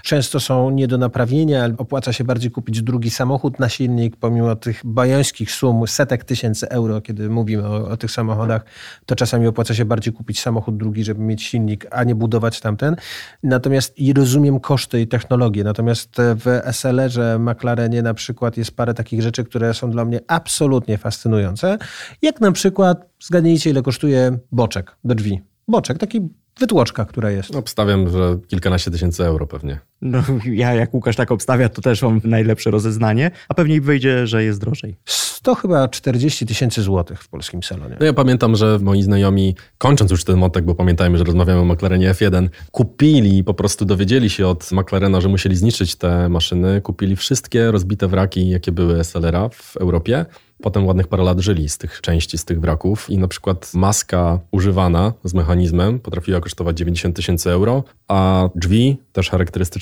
Często 0.02 0.40
są 0.40 0.70
nie 0.70 0.88
do 0.88 0.98
naprawienia, 0.98 1.68
opłaca 1.78 2.12
się 2.12 2.24
bardziej 2.24 2.50
kupić 2.50 2.82
drugi 2.82 3.10
samochód 3.10 3.58
na 3.58 3.68
silnik, 3.68 4.16
pomimo 4.16 4.56
tych 4.56 4.80
bajońskich 4.84 5.50
sum, 5.50 5.86
setek 5.86 6.24
tysięcy 6.24 6.68
euro, 6.68 7.00
kiedy 7.00 7.28
mówimy 7.28 7.66
o, 7.66 7.88
o 7.88 7.96
tych 7.96 8.10
samochodach, 8.10 8.64
to 9.06 9.16
czasami 9.16 9.46
opłaca 9.46 9.74
się 9.74 9.84
bardziej 9.84 10.12
kupić 10.12 10.40
samochód 10.40 10.76
drugi, 10.76 11.04
żeby 11.04 11.20
mieć 11.20 11.42
silnik, 11.42 11.86
a 11.90 12.04
nie 12.04 12.14
budować 12.14 12.60
tamten. 12.60 12.96
Natomiast 13.42 13.98
i 13.98 14.12
rozumiem 14.12 14.60
koszty 14.60 15.00
i 15.00 15.06
technologię. 15.06 15.64
Natomiast 15.64 16.16
w 16.16 16.60
SLR-ze 16.72 17.38
McLarenie 17.38 18.02
na 18.02 18.14
przykład 18.14 18.56
jest 18.56 18.76
parę 18.76 18.94
takich 18.94 19.22
rzeczy, 19.22 19.44
które 19.44 19.74
są 19.74 19.90
dla 19.90 20.04
mnie 20.04 20.20
absolutnie 20.26 20.98
fascynujące. 20.98 21.78
Jak 22.22 22.40
na 22.40 22.52
przykład, 22.52 23.08
zgadnijcie 23.20 23.70
ile 23.70 23.82
kosztuje 23.82 24.38
boczek 24.52 24.96
do 25.04 25.14
drzwi. 25.14 25.40
Boczek, 25.68 25.98
taki 25.98 26.28
wytłoczka, 26.58 27.04
która 27.04 27.30
jest. 27.30 27.56
Obstawiam, 27.56 28.08
że 28.08 28.38
kilkanaście 28.48 28.90
tysięcy 28.90 29.24
euro 29.24 29.46
pewnie. 29.46 29.80
No, 30.02 30.22
ja 30.44 30.74
jak 30.74 30.94
Łukasz 30.94 31.16
tak 31.16 31.32
obstawia, 31.32 31.68
to 31.68 31.82
też 31.82 32.02
mam 32.02 32.20
najlepsze 32.24 32.70
rozeznanie, 32.70 33.30
a 33.48 33.54
pewnie 33.54 33.80
wyjdzie, 33.80 34.26
że 34.26 34.44
jest 34.44 34.60
drożej. 34.60 34.96
To 35.42 35.54
chyba 35.54 35.88
40 35.88 36.46
tysięcy 36.46 36.82
złotych 36.82 37.22
w 37.22 37.28
polskim 37.28 37.62
salonie. 37.62 37.96
No 38.00 38.06
ja 38.06 38.12
pamiętam, 38.12 38.56
że 38.56 38.78
moi 38.82 39.02
znajomi, 39.02 39.54
kończąc 39.78 40.10
już 40.10 40.24
ten 40.24 40.36
motek, 40.36 40.64
bo 40.64 40.74
pamiętajmy, 40.74 41.18
że 41.18 41.24
rozmawiamy 41.24 41.60
o 41.60 41.64
McLarenie 41.64 42.10
F1, 42.10 42.48
kupili, 42.70 43.44
po 43.44 43.54
prostu 43.54 43.84
dowiedzieli 43.84 44.30
się 44.30 44.46
od 44.46 44.72
McLarena, 44.72 45.20
że 45.20 45.28
musieli 45.28 45.56
zniszczyć 45.56 45.96
te 45.96 46.28
maszyny, 46.28 46.80
kupili 46.80 47.16
wszystkie 47.16 47.70
rozbite 47.70 48.08
wraki, 48.08 48.48
jakie 48.48 48.72
były 48.72 49.04
SLR-a 49.04 49.48
w 49.48 49.76
Europie 49.76 50.26
Potem 50.62 50.86
ładnych 50.86 51.08
parę 51.08 51.22
lat 51.22 51.40
żyli 51.40 51.68
z 51.68 51.78
tych 51.78 52.00
części, 52.00 52.38
z 52.38 52.44
tych 52.44 52.60
wraków 52.60 53.10
i 53.10 53.18
na 53.18 53.28
przykład 53.28 53.70
maska 53.74 54.38
używana 54.50 55.12
z 55.24 55.34
mechanizmem 55.34 55.98
potrafiła 55.98 56.40
kosztować 56.40 56.78
90 56.78 57.16
tysięcy 57.16 57.50
euro, 57.50 57.84
a 58.08 58.48
drzwi 58.54 58.96
też 59.12 59.30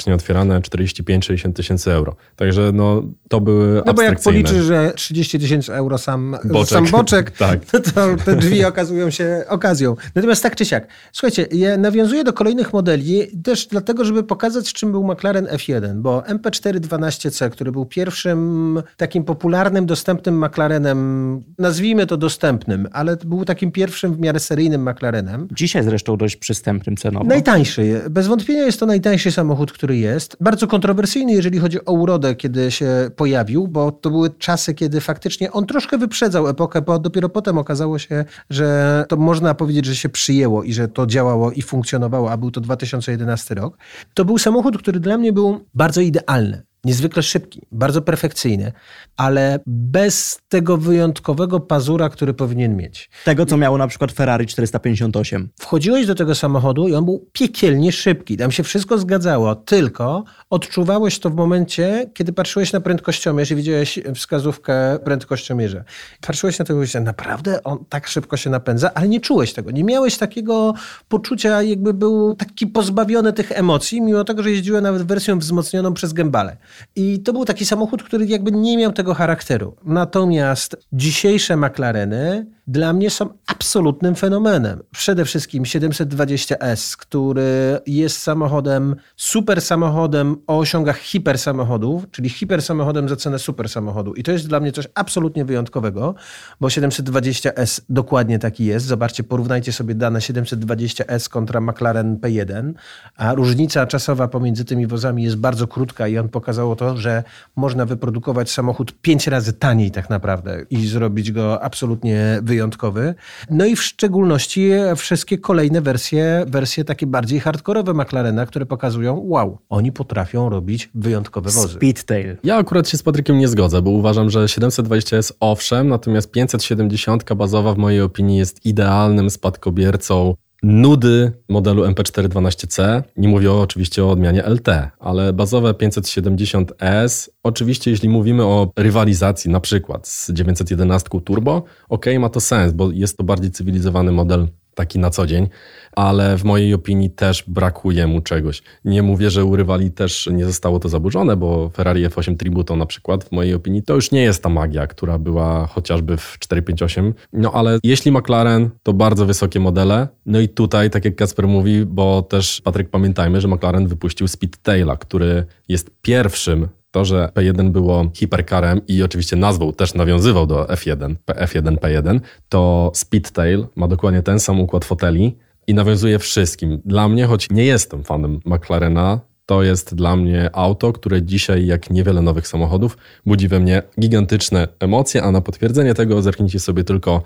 charakterystycznie 0.08 0.14
otwierane 0.14 0.60
45-60 0.60 1.52
tysięcy 1.52 1.92
euro. 1.92 2.16
Także 2.36 2.72
no, 2.74 3.02
to 3.28 3.40
były 3.40 3.82
No 3.86 3.94
bo 3.94 4.02
jak 4.02 4.20
policzysz, 4.20 4.64
że 4.64 4.92
30 4.96 5.38
tysięcy 5.38 5.74
euro 5.74 5.98
sam 5.98 6.36
boczek, 6.44 6.68
sam 6.68 6.86
boczek 6.86 7.30
tak. 7.46 7.60
No 7.72 7.80
to 7.80 8.24
te 8.24 8.36
drzwi 8.36 8.64
okazują 8.64 9.10
się 9.10 9.44
okazją. 9.48 9.96
Natomiast 10.14 10.42
tak 10.42 10.56
czy 10.56 10.64
siak, 10.64 10.86
słuchajcie, 11.12 11.46
ja 11.52 11.76
nawiązuję 11.76 12.24
do 12.24 12.32
kolejnych 12.32 12.72
modeli 12.72 13.26
też 13.44 13.66
dlatego, 13.66 14.04
żeby 14.04 14.22
pokazać, 14.22 14.72
czym 14.72 14.90
był 14.92 15.04
McLaren 15.12 15.46
F1, 15.46 15.94
bo 15.94 16.20
MP4 16.20 16.78
12C, 16.78 17.50
który 17.50 17.72
był 17.72 17.86
pierwszym 17.86 18.82
takim 18.96 19.24
popularnym, 19.24 19.86
dostępnym 19.86 20.44
McLaren 20.44 20.78
McLarenem, 20.78 21.44
nazwijmy 21.58 22.06
to 22.06 22.16
dostępnym, 22.16 22.88
ale 22.92 23.16
był 23.16 23.44
takim 23.44 23.72
pierwszym 23.72 24.14
w 24.14 24.20
miarę 24.20 24.40
seryjnym 24.40 24.88
McLarenem. 24.88 25.48
Dzisiaj 25.52 25.84
zresztą 25.84 26.16
dość 26.16 26.36
przystępnym 26.36 26.96
cenowo. 26.96 27.26
Najtańszy. 27.26 28.00
Bez 28.10 28.26
wątpienia 28.26 28.62
jest 28.62 28.80
to 28.80 28.86
najtańszy 28.86 29.32
samochód, 29.32 29.72
który 29.72 29.97
jest. 30.00 30.36
Bardzo 30.40 30.66
kontrowersyjny, 30.66 31.32
jeżeli 31.32 31.58
chodzi 31.58 31.84
o 31.84 31.92
urodę, 31.92 32.34
kiedy 32.34 32.70
się 32.70 33.10
pojawił, 33.16 33.68
bo 33.68 33.92
to 33.92 34.10
były 34.10 34.30
czasy, 34.30 34.74
kiedy 34.74 35.00
faktycznie 35.00 35.52
on 35.52 35.66
troszkę 35.66 35.98
wyprzedzał 35.98 36.48
epokę, 36.48 36.82
bo 36.82 36.98
dopiero 36.98 37.28
potem 37.28 37.58
okazało 37.58 37.98
się, 37.98 38.24
że 38.50 39.04
to 39.08 39.16
można 39.16 39.54
powiedzieć, 39.54 39.84
że 39.84 39.96
się 39.96 40.08
przyjęło 40.08 40.62
i 40.62 40.72
że 40.72 40.88
to 40.88 41.06
działało 41.06 41.52
i 41.52 41.62
funkcjonowało, 41.62 42.30
a 42.32 42.36
był 42.36 42.50
to 42.50 42.60
2011 42.60 43.54
rok. 43.54 43.78
To 44.14 44.24
był 44.24 44.38
samochód, 44.38 44.78
który 44.78 45.00
dla 45.00 45.18
mnie 45.18 45.32
był 45.32 45.60
bardzo 45.74 46.00
idealny 46.00 46.67
niezwykle 46.84 47.22
szybki, 47.22 47.62
bardzo 47.72 48.02
perfekcyjny, 48.02 48.72
ale 49.16 49.60
bez 49.66 50.40
tego 50.48 50.76
wyjątkowego 50.76 51.60
pazura, 51.60 52.08
który 52.08 52.34
powinien 52.34 52.76
mieć. 52.76 53.10
Tego, 53.24 53.46
co 53.46 53.56
miało 53.56 53.78
na 53.78 53.86
przykład 53.86 54.12
Ferrari 54.12 54.46
458. 54.46 55.48
Wchodziłeś 55.60 56.06
do 56.06 56.14
tego 56.14 56.34
samochodu 56.34 56.88
i 56.88 56.94
on 56.94 57.04
był 57.04 57.26
piekielnie 57.32 57.92
szybki. 57.92 58.36
Tam 58.36 58.50
się 58.50 58.62
wszystko 58.62 58.98
zgadzało, 58.98 59.54
tylko 59.54 60.24
odczuwałeś 60.50 61.18
to 61.18 61.30
w 61.30 61.34
momencie, 61.34 62.10
kiedy 62.14 62.32
patrzyłeś 62.32 62.72
na 62.72 62.80
prędkościomierz 62.80 63.50
i 63.50 63.56
widziałeś 63.56 63.98
wskazówkę 64.14 64.98
prędkościomierza. 65.04 65.84
Patrzyłeś 66.20 66.58
na 66.58 66.64
tego 66.64 66.84
i 66.84 66.86
naprawdę 67.00 67.64
on 67.64 67.84
tak 67.88 68.08
szybko 68.08 68.36
się 68.36 68.50
napędza, 68.50 68.94
ale 68.94 69.08
nie 69.08 69.20
czułeś 69.20 69.52
tego. 69.52 69.70
Nie 69.70 69.84
miałeś 69.84 70.18
takiego 70.18 70.74
poczucia, 71.08 71.62
jakby 71.62 71.94
był 71.94 72.34
taki 72.34 72.66
pozbawiony 72.66 73.32
tych 73.32 73.52
emocji, 73.52 74.00
mimo 74.00 74.24
tego, 74.24 74.42
że 74.42 74.50
jeździłem 74.50 74.82
nawet 74.82 75.02
wersją 75.02 75.38
wzmocnioną 75.38 75.94
przez 75.94 76.12
gębale. 76.12 76.56
I 76.96 77.20
to 77.22 77.32
był 77.32 77.44
taki 77.44 77.66
samochód, 77.66 78.02
który 78.02 78.26
jakby 78.26 78.50
nie 78.52 78.76
miał 78.76 78.92
tego 78.92 79.14
charakteru. 79.14 79.76
Natomiast 79.84 80.76
dzisiejsze 80.92 81.56
McLareny 81.56 82.46
dla 82.68 82.92
mnie 82.92 83.10
są 83.10 83.28
absolutnym 83.46 84.14
fenomenem. 84.14 84.82
Przede 84.90 85.24
wszystkim 85.24 85.62
720S, 85.62 86.96
który 86.96 87.80
jest 87.86 88.18
samochodem, 88.18 88.96
super 89.16 89.62
samochodem 89.62 90.36
o 90.46 90.58
osiągach 90.58 90.98
hipersamochodów, 90.98 92.10
czyli 92.10 92.28
hipersamochodem 92.28 93.08
za 93.08 93.16
cenę 93.16 93.38
super 93.38 93.68
samochodu. 93.68 94.14
I 94.14 94.22
to 94.22 94.32
jest 94.32 94.48
dla 94.48 94.60
mnie 94.60 94.72
coś 94.72 94.88
absolutnie 94.94 95.44
wyjątkowego, 95.44 96.14
bo 96.60 96.68
720S 96.68 97.80
dokładnie 97.88 98.38
taki 98.38 98.64
jest. 98.64 98.86
Zobaczcie, 98.86 99.24
porównajcie 99.24 99.72
sobie 99.72 99.94
dane 99.94 100.18
720S 100.18 101.28
kontra 101.28 101.60
McLaren 101.60 102.16
P1, 102.16 102.72
a 103.16 103.34
różnica 103.34 103.86
czasowa 103.86 104.28
pomiędzy 104.28 104.64
tymi 104.64 104.86
wozami 104.86 105.22
jest 105.22 105.36
bardzo 105.36 105.66
krótka 105.66 106.08
i 106.08 106.18
on 106.18 106.28
pokazało 106.28 106.76
to, 106.76 106.96
że 106.96 107.24
można 107.56 107.86
wyprodukować 107.86 108.50
samochód 108.50 108.92
pięć 109.02 109.26
razy 109.26 109.52
taniej 109.52 109.90
tak 109.90 110.10
naprawdę 110.10 110.64
i 110.70 110.86
zrobić 110.86 111.32
go 111.32 111.62
absolutnie 111.62 112.38
wyjątkowym 112.42 112.57
wyjątkowy. 112.58 113.14
No 113.50 113.66
i 113.66 113.76
w 113.76 113.82
szczególności 113.82 114.70
wszystkie 114.96 115.38
kolejne 115.38 115.80
wersje, 115.80 116.44
wersje 116.46 116.84
takie 116.84 117.06
bardziej 117.06 117.40
hardkorowe 117.40 117.94
McLarena, 117.94 118.46
które 118.46 118.66
pokazują, 118.66 119.22
wow, 119.24 119.58
oni 119.68 119.92
potrafią 119.92 120.48
robić 120.48 120.90
wyjątkowe 120.94 121.50
wozy. 121.50 121.74
Speedtail. 121.74 122.36
Ja 122.44 122.56
akurat 122.56 122.88
się 122.88 122.96
z 122.96 123.02
Patrykiem 123.02 123.38
nie 123.38 123.48
zgodzę, 123.48 123.82
bo 123.82 123.90
uważam, 123.90 124.30
że 124.30 124.48
720 124.48 125.16
jest 125.16 125.36
owszem, 125.40 125.88
natomiast 125.88 126.30
570 126.30 127.34
bazowa 127.34 127.74
w 127.74 127.78
mojej 127.78 128.00
opinii 128.00 128.38
jest 128.38 128.66
idealnym 128.66 129.30
spadkobiercą 129.30 130.34
nudy 130.62 131.32
modelu 131.48 131.84
MP412C. 131.84 133.02
Nie 133.16 133.28
mówię 133.28 133.52
oczywiście 133.52 134.04
o 134.04 134.10
odmianie 134.10 134.42
LT, 134.42 134.68
ale 134.98 135.32
bazowe 135.32 135.72
570S. 135.72 137.28
Oczywiście, 137.42 137.90
jeśli 137.90 138.08
mówimy 138.08 138.44
o 138.44 138.72
rywalizacji, 138.76 139.50
na 139.50 139.60
przykład 139.60 140.08
z 140.08 140.30
911 140.30 141.08
Turbo, 141.24 141.62
ok, 141.88 142.06
ma 142.18 142.28
to 142.28 142.40
sens, 142.40 142.72
bo 142.72 142.90
jest 142.90 143.16
to 143.16 143.24
bardziej 143.24 143.50
cywilizowany 143.50 144.12
model 144.12 144.48
taki 144.78 144.98
na 144.98 145.10
co 145.10 145.26
dzień, 145.26 145.48
ale 145.92 146.36
w 146.36 146.44
mojej 146.44 146.74
opinii 146.74 147.10
też 147.10 147.44
brakuje 147.46 148.06
mu 148.06 148.20
czegoś. 148.20 148.62
Nie 148.84 149.02
mówię, 149.02 149.30
że 149.30 149.44
u 149.44 149.56
rywali 149.56 149.90
też 149.90 150.28
nie 150.32 150.44
zostało 150.44 150.78
to 150.78 150.88
zaburzone, 150.88 151.36
bo 151.36 151.68
Ferrari 151.68 152.08
F8 152.08 152.36
Tributo 152.36 152.76
na 152.76 152.86
przykład, 152.86 153.24
w 153.24 153.32
mojej 153.32 153.54
opinii, 153.54 153.82
to 153.82 153.94
już 153.94 154.10
nie 154.12 154.22
jest 154.22 154.42
ta 154.42 154.48
magia, 154.48 154.86
która 154.86 155.18
była 155.18 155.66
chociażby 155.66 156.16
w 156.16 156.36
458. 156.38 157.14
No 157.32 157.52
ale 157.52 157.78
jeśli 157.82 158.12
McLaren, 158.12 158.70
to 158.82 158.92
bardzo 158.92 159.26
wysokie 159.26 159.60
modele. 159.60 160.08
No 160.26 160.40
i 160.40 160.48
tutaj, 160.48 160.90
tak 160.90 161.04
jak 161.04 161.16
Kasper 161.16 161.48
mówi, 161.48 161.86
bo 161.86 162.22
też 162.22 162.60
Patryk 162.60 162.90
pamiętajmy, 162.90 163.40
że 163.40 163.48
McLaren 163.48 163.86
wypuścił 163.86 164.28
Speedtaila, 164.28 164.96
który 164.96 165.44
jest 165.68 165.90
pierwszym 166.02 166.68
to, 166.90 167.04
że 167.04 167.28
P1 167.34 167.70
było 167.70 168.10
hipercarem 168.14 168.80
i 168.88 169.02
oczywiście 169.02 169.36
nazwą 169.36 169.72
też 169.72 169.94
nawiązywał 169.94 170.46
do 170.46 170.64
F1, 170.64 171.14
F1 171.26 171.76
P1, 171.76 172.20
to 172.48 172.92
Speedtail 172.94 173.66
ma 173.76 173.88
dokładnie 173.88 174.22
ten 174.22 174.40
sam 174.40 174.60
układ 174.60 174.84
foteli 174.84 175.36
i 175.66 175.74
nawiązuje 175.74 176.18
wszystkim. 176.18 176.82
Dla 176.84 177.08
mnie, 177.08 177.26
choć 177.26 177.50
nie 177.50 177.64
jestem 177.64 178.04
fanem 178.04 178.40
McLarena, 178.44 179.20
to 179.46 179.62
jest 179.62 179.94
dla 179.94 180.16
mnie 180.16 180.50
auto, 180.52 180.92
które 180.92 181.22
dzisiaj, 181.22 181.66
jak 181.66 181.90
niewiele 181.90 182.22
nowych 182.22 182.48
samochodów, 182.48 182.98
budzi 183.26 183.48
we 183.48 183.60
mnie 183.60 183.82
gigantyczne 184.00 184.68
emocje, 184.80 185.22
a 185.22 185.30
na 185.30 185.40
potwierdzenie 185.40 185.94
tego 185.94 186.22
zerknijcie 186.22 186.60
sobie 186.60 186.84
tylko 186.84 187.22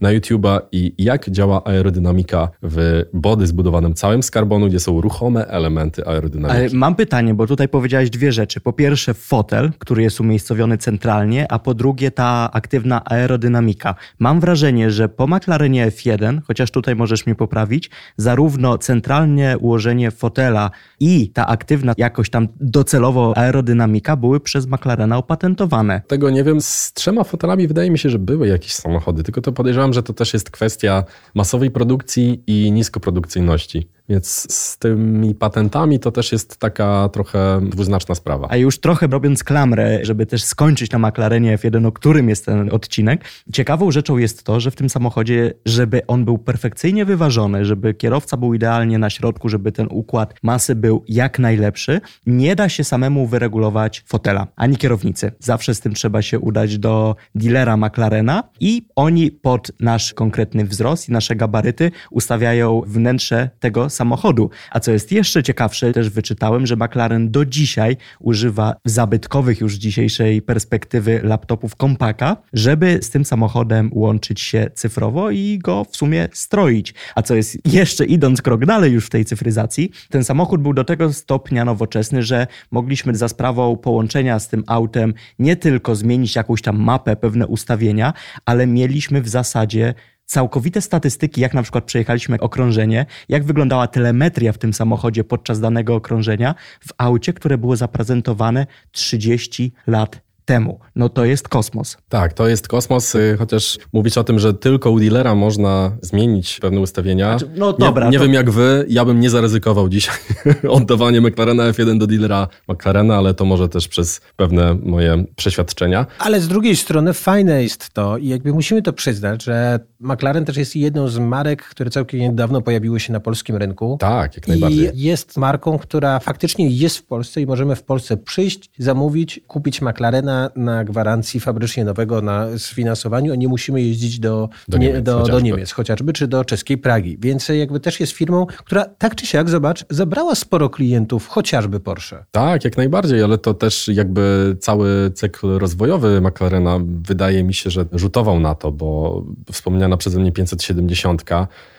na 0.00 0.10
YouTube'a 0.10 0.60
i 0.72 0.94
jak 0.98 1.30
działa 1.30 1.64
aerodynamika 1.64 2.48
w 2.62 3.02
body 3.14 3.46
zbudowanym 3.46 3.94
całym 3.94 4.22
z 4.22 4.30
karbonu, 4.30 4.66
gdzie 4.66 4.80
są 4.80 5.00
ruchome 5.00 5.46
elementy 5.46 6.06
aerodynamiki. 6.06 6.60
Ale 6.60 6.68
mam 6.72 6.94
pytanie, 6.94 7.34
bo 7.34 7.46
tutaj 7.46 7.68
powiedziałeś 7.68 8.10
dwie 8.10 8.32
rzeczy. 8.32 8.60
Po 8.60 8.72
pierwsze 8.72 9.14
fotel, 9.14 9.70
który 9.78 10.02
jest 10.02 10.20
umiejscowiony 10.20 10.78
centralnie, 10.78 11.52
a 11.52 11.58
po 11.58 11.74
drugie 11.74 12.10
ta 12.10 12.50
aktywna 12.52 13.04
aerodynamika. 13.04 13.94
Mam 14.18 14.40
wrażenie, 14.40 14.90
że 14.90 15.08
po 15.08 15.26
McLarenie 15.26 15.90
F1, 15.90 16.40
chociaż 16.46 16.70
tutaj 16.70 16.96
możesz 16.96 17.26
mnie 17.26 17.34
poprawić, 17.34 17.90
zarówno 18.16 18.78
centralnie 18.78 19.56
ułożenie 19.60 20.10
fotela 20.10 20.70
i 21.00 21.30
ta 21.30 21.46
aktywna 21.46 21.94
jakoś 21.96 22.30
tam 22.30 22.48
docelowo 22.60 23.36
aerodynamika 23.36 24.16
były 24.16 24.40
przez 24.40 24.66
McLarena 24.66 25.18
opatentowane. 25.18 26.02
Tego 26.06 26.30
nie 26.30 26.44
wiem, 26.44 26.60
z 26.60 26.92
trzema 26.92 27.24
fotelami 27.24 27.68
wydaje 27.68 27.90
mi 27.90 27.98
się, 27.98 28.10
że 28.10 28.18
były 28.18 28.48
jakieś 28.48 28.72
samochody, 28.72 29.22
tylko 29.22 29.40
to 29.40 29.52
podejrzewam, 29.52 29.83
że 29.92 30.02
to 30.02 30.12
też 30.12 30.32
jest 30.34 30.50
kwestia 30.50 31.04
masowej 31.34 31.70
produkcji 31.70 32.42
i 32.46 32.72
niskoprodukcyjności. 32.72 33.88
Więc 34.08 34.52
z 34.52 34.78
tymi 34.78 35.34
patentami 35.34 36.00
to 36.00 36.12
też 36.12 36.32
jest 36.32 36.56
taka 36.56 37.08
trochę 37.12 37.60
dwuznaczna 37.62 38.14
sprawa. 38.14 38.46
A 38.50 38.56
już 38.56 38.80
trochę 38.80 39.06
robiąc 39.06 39.44
klamrę, 39.44 39.98
żeby 40.02 40.26
też 40.26 40.44
skończyć 40.44 40.90
na 40.90 40.98
McLarenie 40.98 41.58
F1, 41.58 41.86
o 41.86 41.92
którym 41.92 42.28
jest 42.28 42.46
ten 42.46 42.70
odcinek, 42.72 43.24
ciekawą 43.52 43.90
rzeczą 43.90 44.18
jest 44.18 44.44
to, 44.44 44.60
że 44.60 44.70
w 44.70 44.76
tym 44.76 44.90
samochodzie, 44.90 45.54
żeby 45.66 46.06
on 46.06 46.24
był 46.24 46.38
perfekcyjnie 46.38 47.04
wyważony, 47.04 47.64
żeby 47.64 47.94
kierowca 47.94 48.36
był 48.36 48.54
idealnie 48.54 48.98
na 48.98 49.10
środku, 49.10 49.48
żeby 49.48 49.72
ten 49.72 49.86
układ 49.90 50.34
masy 50.42 50.74
był 50.74 51.04
jak 51.08 51.38
najlepszy, 51.38 52.00
nie 52.26 52.56
da 52.56 52.68
się 52.68 52.84
samemu 52.84 53.26
wyregulować 53.26 54.04
fotela, 54.06 54.46
ani 54.56 54.76
kierownicy. 54.76 55.32
Zawsze 55.38 55.74
z 55.74 55.80
tym 55.80 55.94
trzeba 55.94 56.22
się 56.22 56.38
udać 56.38 56.78
do 56.78 57.16
dealera 57.34 57.76
McLarena 57.76 58.42
i 58.60 58.86
oni 58.96 59.30
pod 59.30 59.72
nasz 59.80 60.14
konkretny 60.14 60.64
wzrost 60.64 61.08
i 61.08 61.12
nasze 61.12 61.36
gabaryty 61.36 61.90
ustawiają 62.10 62.82
wnętrze 62.86 63.50
tego 63.60 63.90
samochodu. 63.94 64.50
A 64.70 64.80
co 64.80 64.92
jest 64.92 65.12
jeszcze 65.12 65.42
ciekawsze, 65.42 65.92
też 65.92 66.10
wyczytałem, 66.10 66.66
że 66.66 66.76
McLaren 66.76 67.30
do 67.30 67.44
dzisiaj 67.44 67.96
używa 68.20 68.74
zabytkowych 68.84 69.60
już 69.60 69.74
dzisiejszej 69.74 70.42
perspektywy 70.42 71.20
laptopów 71.22 71.76
kompaka, 71.76 72.36
żeby 72.52 72.98
z 73.02 73.10
tym 73.10 73.24
samochodem 73.24 73.90
łączyć 73.92 74.40
się 74.40 74.70
cyfrowo 74.74 75.30
i 75.30 75.58
go 75.58 75.84
w 75.84 75.96
sumie 75.96 76.28
stroić. 76.32 76.94
A 77.14 77.22
co 77.22 77.34
jest 77.34 77.58
jeszcze 77.64 78.04
idąc 78.04 78.42
krok 78.42 78.66
dalej 78.66 78.92
już 78.92 79.06
w 79.06 79.10
tej 79.10 79.24
cyfryzacji, 79.24 79.90
ten 80.10 80.24
samochód 80.24 80.62
był 80.62 80.74
do 80.74 80.84
tego 80.84 81.12
stopnia 81.12 81.64
nowoczesny, 81.64 82.22
że 82.22 82.46
mogliśmy 82.70 83.14
za 83.14 83.28
sprawą 83.28 83.76
połączenia 83.76 84.38
z 84.38 84.48
tym 84.48 84.64
autem 84.66 85.14
nie 85.38 85.56
tylko 85.56 85.94
zmienić 85.94 86.36
jakąś 86.36 86.62
tam 86.62 86.76
mapę, 86.76 87.16
pewne 87.16 87.46
ustawienia, 87.46 88.12
ale 88.44 88.66
mieliśmy 88.66 89.22
w 89.22 89.28
zasadzie 89.28 89.94
całkowite 90.26 90.80
statystyki, 90.80 91.40
jak 91.40 91.54
na 91.54 91.62
przykład 91.62 91.84
przejechaliśmy 91.84 92.40
okrążenie, 92.40 93.06
jak 93.28 93.44
wyglądała 93.44 93.86
telemetria 93.86 94.52
w 94.52 94.58
tym 94.58 94.72
samochodzie 94.72 95.24
podczas 95.24 95.60
danego 95.60 95.94
okrążenia 95.94 96.54
w 96.80 96.90
aucie, 96.98 97.32
które 97.32 97.58
było 97.58 97.76
zaprezentowane 97.76 98.66
30 98.92 99.72
lat 99.86 100.20
temu. 100.44 100.80
No 100.96 101.08
to 101.08 101.24
jest 101.24 101.48
kosmos. 101.48 101.96
Tak, 102.08 102.32
to 102.32 102.48
jest 102.48 102.68
kosmos, 102.68 103.14
y, 103.14 103.36
chociaż 103.38 103.78
mówić 103.92 104.18
o 104.18 104.24
tym, 104.24 104.38
że 104.38 104.54
tylko 104.54 104.90
u 104.90 105.00
dealera 105.00 105.34
można 105.34 105.92
zmienić 106.02 106.58
pewne 106.60 106.80
ustawienia. 106.80 107.38
Znaczy, 107.38 107.54
no 107.56 107.72
dobra. 107.72 108.04
Nie, 108.04 108.10
nie 108.10 108.18
to... 108.18 108.24
wiem 108.24 108.34
jak 108.34 108.50
wy, 108.50 108.86
ja 108.88 109.04
bym 109.04 109.20
nie 109.20 109.30
zaryzykował 109.30 109.88
dzisiaj 109.88 110.16
oddawanie 110.68 111.20
McLarena 111.20 111.72
F1 111.72 111.98
do 111.98 112.06
dealera 112.06 112.48
McLarena, 112.68 113.16
ale 113.16 113.34
to 113.34 113.44
może 113.44 113.68
też 113.68 113.88
przez 113.88 114.20
pewne 114.36 114.74
moje 114.74 115.24
przeświadczenia. 115.36 116.06
Ale 116.18 116.40
z 116.40 116.48
drugiej 116.48 116.76
strony 116.76 117.12
fajne 117.12 117.62
jest 117.62 117.90
to 117.90 118.18
i 118.18 118.28
jakby 118.28 118.52
musimy 118.52 118.82
to 118.82 118.92
przyznać, 118.92 119.42
że 119.42 119.80
McLaren 120.00 120.44
też 120.44 120.56
jest 120.56 120.76
jedną 120.76 121.08
z 121.08 121.18
marek, 121.18 121.62
które 121.62 121.90
całkiem 121.90 122.20
niedawno 122.20 122.62
pojawiły 122.62 123.00
się 123.00 123.12
na 123.12 123.20
polskim 123.20 123.56
rynku. 123.56 123.96
Tak, 124.00 124.36
jak 124.36 124.48
najbardziej. 124.48 124.98
I 124.98 125.02
jest 125.02 125.36
marką, 125.36 125.78
która 125.78 126.18
faktycznie 126.18 126.68
jest 126.68 126.98
w 126.98 127.02
Polsce 127.02 127.40
i 127.40 127.46
możemy 127.46 127.76
w 127.76 127.82
Polsce 127.82 128.16
przyjść, 128.16 128.70
zamówić, 128.78 129.40
kupić 129.46 129.82
McLarena 129.82 130.33
na, 130.56 130.84
gwarancji 130.84 131.40
fabrycznie 131.40 131.84
nowego 131.84 132.22
na 132.22 132.58
sfinansowaniu, 132.58 133.34
nie 133.34 133.48
musimy 133.48 133.82
jeździć 133.82 134.18
do, 134.18 134.48
do, 134.68 134.78
nie, 134.78 134.86
Niemiec, 134.86 135.04
do, 135.04 135.22
do 135.22 135.40
Niemiec 135.40 135.72
chociażby, 135.72 136.12
czy 136.12 136.28
do 136.28 136.44
czeskiej 136.44 136.78
Pragi. 136.78 137.18
Więc 137.20 137.48
jakby 137.48 137.80
też 137.80 138.00
jest 138.00 138.12
firmą, 138.12 138.46
która 138.46 138.84
tak 138.84 139.14
czy 139.14 139.26
siak, 139.26 139.50
zobacz, 139.50 139.84
zabrała 139.90 140.34
sporo 140.34 140.70
klientów, 140.70 141.28
chociażby 141.28 141.80
Porsche. 141.80 142.24
Tak, 142.30 142.64
jak 142.64 142.76
najbardziej, 142.76 143.22
ale 143.22 143.38
to 143.38 143.54
też 143.54 143.88
jakby 143.88 144.56
cały 144.60 145.10
cykl 145.14 145.58
rozwojowy 145.58 146.20
McLarena 146.20 146.80
wydaje 146.84 147.44
mi 147.44 147.54
się, 147.54 147.70
że 147.70 147.84
rzutował 147.92 148.40
na 148.40 148.54
to, 148.54 148.72
bo 148.72 149.22
wspomniana 149.52 149.96
przeze 149.96 150.20
mnie 150.20 150.32
570 150.32 151.24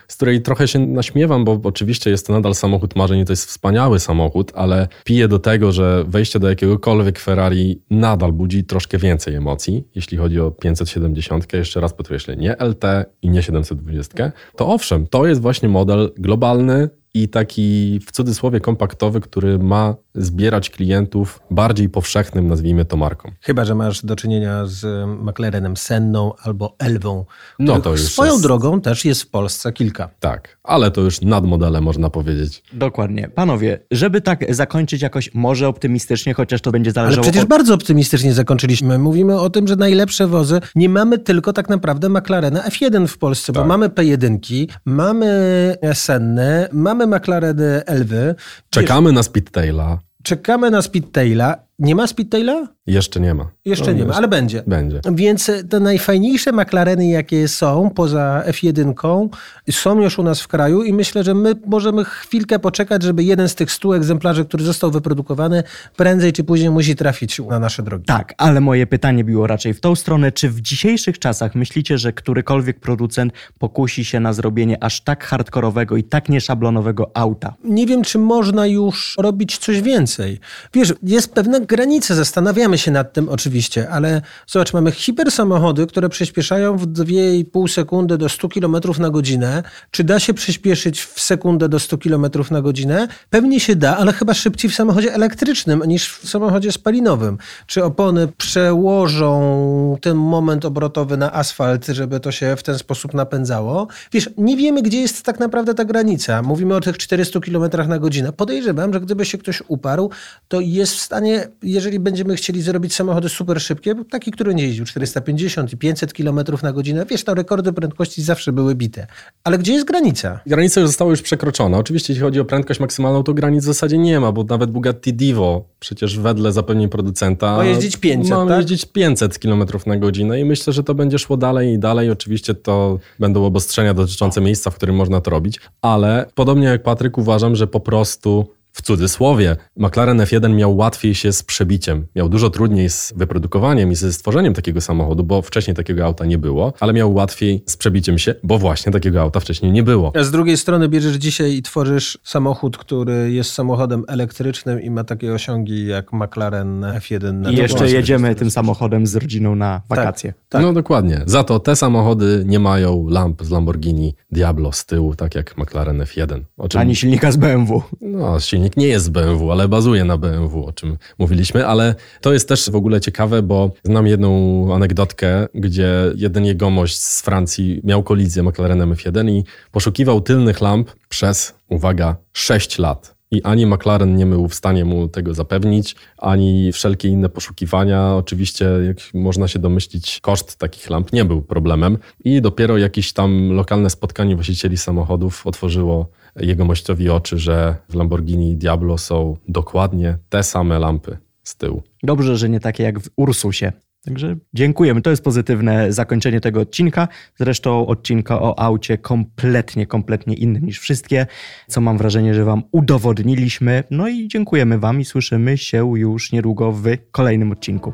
z 0.08 0.15
której 0.15 0.41
trochę 0.41 0.68
się 0.68 0.80
naśmiewam, 0.80 1.46
bo 1.46 1.60
oczywiście 1.63 2.10
jest 2.10 2.28
to 2.28 2.34
nadal 2.34 2.56
samochód 2.56 2.96
marzeń 2.96 3.20
i 3.20 3.26
to 3.26 3.32
jest 3.32 3.46
wspaniały 3.46 4.00
samochód, 4.00 4.52
ale 4.56 4.88
piję 5.04 5.28
do 5.28 5.39
tego, 5.39 5.72
że 5.72 6.06
wejście 6.08 6.39
do 6.39 6.50
jakiegokolwiek 6.50 7.20
Ferrari 7.20 7.82
nadal 7.89 8.32
budzi 8.32 8.63
troszkę 8.63 8.98
więcej 8.98 9.36
emocji, 9.36 9.88
jeśli 9.96 10.18
chodzi 10.18 10.39
o 10.39 10.52
570. 10.52 11.54
Jeszcze 11.54 11.80
raz 11.80 11.94
podkreślę, 11.94 12.36
nie 12.36 12.56
LT 12.60 12.84
i 13.22 13.30
nie 13.30 13.44
720. 13.44 14.32
To 14.56 14.68
owszem, 14.68 15.08
to 15.08 15.28
jest 15.28 15.41
właśnie 15.41 15.70
model 15.70 16.12
globalny, 16.18 16.89
i 17.15 17.30
taki 17.30 17.99
w 18.08 18.12
cudzysłowie 18.12 18.60
kompaktowy, 18.60 19.21
który 19.21 19.60
ma 19.60 19.95
zbierać 20.15 20.69
klientów 20.69 21.39
bardziej 21.51 21.89
powszechnym, 21.89 22.47
nazwijmy 22.47 22.86
to 22.86 22.97
marką. 22.97 23.32
Chyba, 23.41 23.65
że 23.65 23.75
masz 23.75 24.06
do 24.06 24.15
czynienia 24.15 24.65
z 24.65 25.08
McLarenem 25.08 25.78
Senną 25.78 26.34
albo 26.43 26.75
Elwą. 26.80 27.25
No 27.60 27.82
to 27.82 27.91
już 27.91 28.01
Swoją 28.01 28.32
jest... 28.32 28.43
drogą 28.43 28.82
też 28.82 29.06
jest 29.06 29.21
w 29.21 29.30
Polsce 29.30 29.73
kilka. 29.73 30.10
Tak, 30.19 30.58
ale 30.63 30.91
to 30.91 31.01
już 31.01 31.21
nadmodele 31.21 31.82
można 31.82 32.10
powiedzieć. 32.10 32.63
Dokładnie. 32.73 33.30
Panowie, 33.30 33.80
żeby 33.91 34.21
tak 34.21 34.56
zakończyć 34.56 35.01
jakoś 35.01 35.34
może 35.34 35.67
optymistycznie, 35.67 36.34
chociaż 36.34 36.62
to 36.62 36.71
będzie 36.71 36.91
zależało... 36.91 37.15
Ale 37.15 37.23
przecież 37.23 37.43
od... 37.43 37.49
bardzo 37.49 37.73
optymistycznie 37.73 38.34
zakończyliśmy. 38.34 38.99
Mówimy 38.99 39.39
o 39.39 39.49
tym, 39.49 39.67
że 39.67 39.75
najlepsze 39.75 40.28
wozy 40.28 40.62
nie 40.75 40.89
mamy 40.89 41.17
tylko 41.17 41.54
tak 41.54 41.69
naprawdę 41.69 42.10
McLarena 42.10 42.62
F1 42.62 43.08
w 43.08 43.17
Polsce, 43.17 43.54
tak. 43.54 43.63
bo 43.63 43.67
mamy 43.67 43.89
P1, 43.89 44.67
mamy 44.86 45.75
Senne, 45.93 46.69
mamy 46.71 47.05
McLareny 47.08 47.86
Elwy. 47.86 48.36
Czekamy 48.70 49.10
Wiesz, 49.10 49.15
na 49.15 49.24
Speedtaila. 49.24 50.00
Czekamy 50.24 50.72
na 50.72 50.82
Speedtaila 50.82 51.64
nie 51.80 51.96
ma 51.96 52.08
Speedtaila? 52.08 52.68
Jeszcze 52.88 53.20
nie 53.20 53.34
ma. 53.34 53.48
Jeszcze 53.66 53.92
no, 53.92 53.98
nie 53.98 54.06
ma, 54.06 54.14
ale 54.14 54.28
będzie. 54.28 54.64
Będzie. 54.68 55.02
Więc 55.12 55.52
te 55.70 55.80
najfajniejsze 55.80 56.52
McLareny, 56.52 57.08
jakie 57.08 57.48
są 57.48 57.90
poza 57.96 58.44
F1, 58.48 59.30
są 59.72 60.02
już 60.02 60.20
u 60.20 60.24
nas 60.24 60.42
w 60.42 60.48
kraju 60.48 60.84
i 60.84 60.94
myślę, 60.94 61.24
że 61.24 61.34
my 61.34 61.54
możemy 61.66 62.06
chwilkę 62.06 62.60
poczekać, 62.60 63.04
żeby 63.04 63.24
jeden 63.24 63.50
z 63.50 63.56
tych 63.56 63.72
stu 63.72 63.94
egzemplarzy, 63.94 64.46
który 64.46 64.64
został 64.64 64.92
wyprodukowany, 64.92 65.64
prędzej 65.96 66.34
czy 66.34 66.44
później 66.44 66.70
musi 66.70 66.96
trafić 66.96 67.40
na 67.40 67.60
nasze 67.60 67.84
drogi. 67.84 68.06
Tak, 68.06 68.34
ale 68.38 68.62
moje 68.62 68.88
pytanie 68.88 69.24
było 69.24 69.48
raczej 69.48 69.74
w 69.74 69.82
tą 69.82 69.96
stronę. 69.96 70.32
Czy 70.32 70.50
w 70.50 70.62
dzisiejszych 70.62 71.20
czasach 71.20 71.56
myślicie, 71.56 71.98
że 71.98 72.14
którykolwiek 72.14 72.80
producent 72.80 73.34
pokusi 73.60 74.06
się 74.06 74.20
na 74.20 74.34
zrobienie 74.34 74.84
aż 74.84 75.02
tak 75.02 75.24
hardkorowego 75.24 75.98
i 75.98 76.04
tak 76.04 76.30
nieszablonowego 76.30 77.12
auta? 77.14 77.54
Nie 77.64 77.86
wiem, 77.86 78.04
czy 78.04 78.20
można 78.20 78.68
już 78.68 79.16
robić 79.20 79.58
coś 79.58 79.82
więcej. 79.82 80.40
Wiesz, 80.74 80.94
jest 81.04 81.34
pewna 81.34 81.64
granice, 81.65 82.15
zastanawiamy 82.15 82.78
się 82.78 82.91
nad 82.91 83.13
tym 83.13 83.30
oczywiście, 83.30 83.89
ale 83.89 84.21
zobacz, 84.47 84.73
mamy 84.73 84.91
hipersamochody, 84.91 85.88
które 85.88 86.10
przyspieszają 86.10 86.78
w 86.78 86.88
2,5 86.88 87.67
sekundy 87.67 88.17
do 88.17 88.30
100 88.30 88.49
km 88.49 88.75
na 88.99 89.10
godzinę. 89.10 89.63
Czy 89.91 90.04
da 90.04 90.19
się 90.19 90.34
przyspieszyć 90.34 91.01
w 91.01 91.21
sekundę 91.21 91.69
do 91.69 91.80
100 91.80 91.97
km 91.97 92.25
na 92.51 92.62
godzinę? 92.62 93.08
Pewnie 93.30 93.60
się 93.60 93.75
da, 93.75 93.97
ale 93.97 94.13
chyba 94.13 94.34
szybciej 94.34 94.71
w 94.71 94.75
samochodzie 94.75 95.13
elektrycznym 95.13 95.84
niż 95.88 96.17
w 96.17 96.30
samochodzie 96.30 96.71
spalinowym. 96.71 97.38
Czy 97.67 97.84
opony 97.84 98.28
przełożą 98.28 99.97
ten 100.01 100.17
moment 100.17 100.65
obrotowy 100.65 101.17
na 101.17 101.34
asfalt, 101.34 101.86
żeby 101.88 102.19
to 102.19 102.32
się 102.32 102.56
w 102.56 102.63
ten 102.63 102.78
sposób 102.78 103.13
napędzało? 103.13 103.88
Wiesz, 104.12 104.30
nie 104.38 104.58
wiemy, 104.58 104.82
gdzie 104.82 105.01
jest 105.01 105.23
tak 105.23 105.39
naprawdę 105.39 105.73
ta 105.73 105.86
granica. 105.86 106.41
Mówimy 106.41 106.75
o 106.75 106.82
tych 106.82 106.97
400 106.97 107.39
km 107.39 107.88
na 107.88 107.99
godzinę. 107.99 108.32
Podejrzewam, 108.32 108.93
że 108.93 109.01
gdyby 109.01 109.25
się 109.25 109.38
ktoś 109.38 109.63
uparł, 109.67 110.12
to 110.47 110.60
jest 110.60 110.95
w 110.95 111.01
stanie 111.01 111.47
jeżeli 111.71 111.99
będziemy 111.99 112.36
chcieli 112.36 112.62
zrobić 112.62 112.95
samochody 112.95 113.30
super 113.30 113.62
szybkie, 113.62 113.95
taki, 114.10 114.32
który 114.32 114.56
nie 114.56 114.63
jeździł 114.63 114.86
450 114.86 115.73
i 115.73 115.78
500 115.78 116.13
km 116.13 116.39
na 116.63 116.73
godzinę, 116.73 117.06
wiesz, 117.10 117.23
to 117.23 117.34
rekordy 117.34 117.73
prędkości 117.73 118.21
zawsze 118.21 118.54
były 118.54 118.75
bite. 118.75 119.08
Ale 119.43 119.58
gdzie 119.58 119.73
jest 119.73 119.88
granica? 119.88 120.39
Granica 120.45 120.82
już 120.82 120.89
została 120.89 121.12
już 121.12 121.21
przekroczona. 121.21 121.78
Oczywiście, 121.78 122.13
jeśli 122.13 122.23
chodzi 122.23 122.39
o 122.39 122.45
prędkość 122.45 122.80
maksymalną, 122.80 123.23
to 123.23 123.34
granic 123.34 123.63
w 123.63 123.65
zasadzie 123.65 123.97
nie 123.97 124.19
ma, 124.19 124.32
bo 124.32 124.43
nawet 124.43 124.71
Bugatti 124.71 125.13
Divo, 125.13 125.65
przecież 125.80 126.19
wedle 126.19 126.51
zapewnień 126.51 126.89
producenta... 126.89 127.58
Ma 127.58 127.65
jeździć 127.65 127.97
500, 127.97 128.30
Ma 128.32 128.47
tak? 128.47 128.58
jeździć 128.58 128.86
500 128.86 129.39
km 129.39 129.65
na 129.86 129.97
godzinę 129.97 130.39
i 130.39 130.45
myślę, 130.45 130.73
że 130.73 130.84
to 130.84 130.95
będzie 130.95 131.19
szło 131.19 131.38
dalej 131.38 131.73
i 131.73 131.80
dalej. 131.80 132.10
Oczywiście 132.10 132.54
to 132.54 132.99
będą 133.19 133.45
obostrzenia 133.45 133.93
dotyczące 133.93 134.41
miejsca, 134.41 134.69
w 134.71 134.75
którym 134.75 134.95
można 134.95 135.21
to 135.21 135.32
robić, 135.32 135.60
ale 135.82 136.25
podobnie 136.36 136.67
jak 136.67 136.84
Patryk 136.84 137.17
uważam, 137.17 137.56
że 137.56 137.67
po 137.67 137.80
prostu 137.80 138.45
w 138.76 138.82
cudzysłowie, 138.82 139.56
McLaren 139.78 140.18
F1 140.18 140.56
miał 140.56 140.78
łatwiej 140.78 141.16
się 141.16 141.32
z 141.32 141.44
przebiciem. 141.44 142.08
Miał 142.16 142.30
dużo 142.30 142.50
trudniej 142.50 142.90
z 142.90 143.14
wyprodukowaniem 143.16 143.92
i 143.92 143.96
ze 143.96 144.14
stworzeniem 144.14 144.54
takiego 144.54 144.82
samochodu, 144.82 145.24
bo 145.24 145.42
wcześniej 145.42 145.76
takiego 145.76 146.06
auta 146.06 146.26
nie 146.26 146.38
było, 146.38 146.74
ale 146.80 146.94
miał 146.94 147.14
łatwiej 147.14 147.64
z 147.66 147.78
przebiciem 147.78 148.18
się, 148.18 148.36
bo 148.44 148.58
właśnie 148.58 148.92
takiego 148.92 149.22
auta 149.22 149.40
wcześniej 149.40 149.72
nie 149.72 149.84
było. 149.84 150.12
A 150.16 150.24
z 150.24 150.32
drugiej 150.32 150.58
strony 150.58 150.90
bierzesz 150.90 151.16
dzisiaj 151.16 151.54
i 151.54 151.62
tworzysz 151.62 152.18
samochód, 152.24 152.78
który 152.78 153.32
jest 153.32 153.54
samochodem 153.54 154.04
elektrycznym 154.08 154.82
i 154.82 154.90
ma 154.90 155.04
takie 155.04 155.34
osiągi 155.34 155.88
jak 155.88 156.14
McLaren 156.14 156.82
F1. 156.82 157.52
I 157.52 157.56
jeszcze 157.56 157.90
jedziemy 157.90 158.36
tym 158.36 158.52
samochodem 158.52 159.08
z 159.08 159.16
rodziną 159.16 159.56
na 159.56 159.82
tak, 159.90 159.98
wakacje. 159.98 160.32
Tak, 160.32 160.42
tak. 160.50 160.62
No 160.62 160.74
dokładnie. 160.74 161.22
Za 161.26 161.44
to 161.44 161.60
te 161.60 161.76
samochody 161.76 162.44
nie 162.46 162.60
mają 162.60 163.08
lamp 163.10 163.44
z 163.44 163.50
Lamborghini 163.50 164.16
Diablo 164.32 164.72
z 164.72 164.86
tyłu, 164.86 165.16
tak 165.16 165.36
jak 165.36 165.58
McLaren 165.58 165.98
F1. 166.02 166.42
Czym... 166.70 166.82
Ani 166.82 166.96
silnika 166.96 167.32
z 167.32 167.38
BMW. 167.38 167.82
No, 168.02 168.40
silnik 168.40 168.64
silnik 168.65 168.78
nie 168.78 168.88
jest 168.88 169.06
z 169.06 169.10
BMW, 169.10 169.51
ale 169.51 169.67
bazuje 169.67 170.06
na 170.06 170.17
BMW, 170.17 170.65
o 170.65 170.73
czym 170.73 170.97
mówiliśmy, 171.17 171.67
ale 171.67 171.95
to 172.21 172.34
jest 172.34 172.49
też 172.49 172.69
w 172.69 172.75
ogóle 172.75 173.01
ciekawe, 173.01 173.41
bo 173.41 173.71
znam 173.84 174.08
jedną 174.08 174.73
anegdotkę, 174.75 175.47
gdzie 175.54 175.89
jeden 176.15 176.45
jegomość 176.45 176.97
z 176.97 177.21
Francji 177.21 177.82
miał 177.84 178.04
kolizję 178.04 178.43
McLarenem 178.43 178.93
F1 178.93 179.30
i 179.30 179.43
poszukiwał 179.71 180.21
tylnych 180.21 180.62
lamp 180.62 180.91
przez, 181.10 181.54
uwaga, 181.69 182.15
6 182.34 182.80
lat. 182.80 183.14
I 183.32 183.44
ani 183.44 183.66
McLaren 183.66 184.16
nie 184.16 184.26
był 184.26 184.48
w 184.48 184.56
stanie 184.56 184.86
mu 184.86 185.08
tego 185.08 185.34
zapewnić, 185.34 185.96
ani 186.18 186.72
wszelkie 186.72 187.10
inne 187.10 187.30
poszukiwania. 187.30 188.16
Oczywiście, 188.16 188.66
jak 188.88 188.98
można 189.14 189.48
się 189.48 189.60
domyślić, 189.60 190.20
koszt 190.22 190.58
takich 190.58 190.90
lamp 190.90 191.14
nie 191.14 191.26
był 191.26 191.42
problemem. 191.42 191.98
I 192.24 192.42
dopiero 192.42 192.78
jakieś 192.78 193.14
tam 193.14 193.52
lokalne 193.52 193.90
spotkanie 193.90 194.36
właścicieli 194.36 194.78
samochodów 194.78 195.48
otworzyło 195.48 196.10
jego 196.36 196.66
mościowi 196.66 197.10
oczy, 197.10 197.38
że 197.38 197.76
w 197.90 197.96
Lamborghini 197.96 198.58
Diablo 198.58 198.98
są 198.98 199.38
dokładnie 199.48 200.18
te 200.30 200.44
same 200.44 200.80
lampy 200.80 201.18
z 201.44 201.56
tyłu. 201.56 201.84
Dobrze, 202.04 202.38
że 202.38 202.50
nie 202.50 202.60
takie 202.60 202.84
jak 202.84 203.00
w 203.00 203.10
Ursusie. 203.16 203.72
Także 204.06 204.36
dziękujemy. 204.54 205.02
To 205.02 205.10
jest 205.10 205.24
pozytywne 205.24 205.94
zakończenie 205.94 206.41
tego 206.41 206.62
odcinka. 206.62 207.08
Zresztą 207.39 207.88
odcinka 207.88 208.41
o 208.41 208.60
aucie 208.60 208.98
kompletnie, 208.98 209.88
kompletnie 209.88 210.36
inny 210.36 210.62
niż 210.62 210.80
wszystkie, 210.80 211.28
co 211.68 211.82
mam 211.82 211.98
wrażenie, 211.98 212.34
że 212.34 212.46
Wam 212.46 212.63
udowodniliśmy. 212.72 213.84
No 213.91 214.08
i 214.08 214.28
dziękujemy 214.28 214.80
Wam 214.80 215.02
i 215.02 215.06
słyszymy 215.06 215.58
się 215.58 215.98
już 215.98 216.32
niedługo 216.32 216.72
w 216.72 216.86
kolejnym 217.12 217.52
odcinku. 217.52 217.94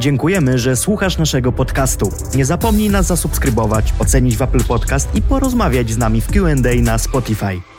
Dziękujemy, 0.00 0.58
że 0.58 0.76
słuchasz 0.76 1.18
naszego 1.18 1.52
podcastu. 1.52 2.10
Nie 2.34 2.44
zapomnij 2.44 2.90
nas 2.90 3.06
zasubskrybować, 3.06 3.94
ocenić 3.98 4.36
w 4.36 4.42
Apple 4.42 4.64
Podcast 4.64 5.14
i 5.14 5.22
porozmawiać 5.22 5.90
z 5.90 5.98
nami 5.98 6.20
w 6.20 6.26
QA 6.26 6.54
na 6.82 6.98
Spotify. 6.98 7.77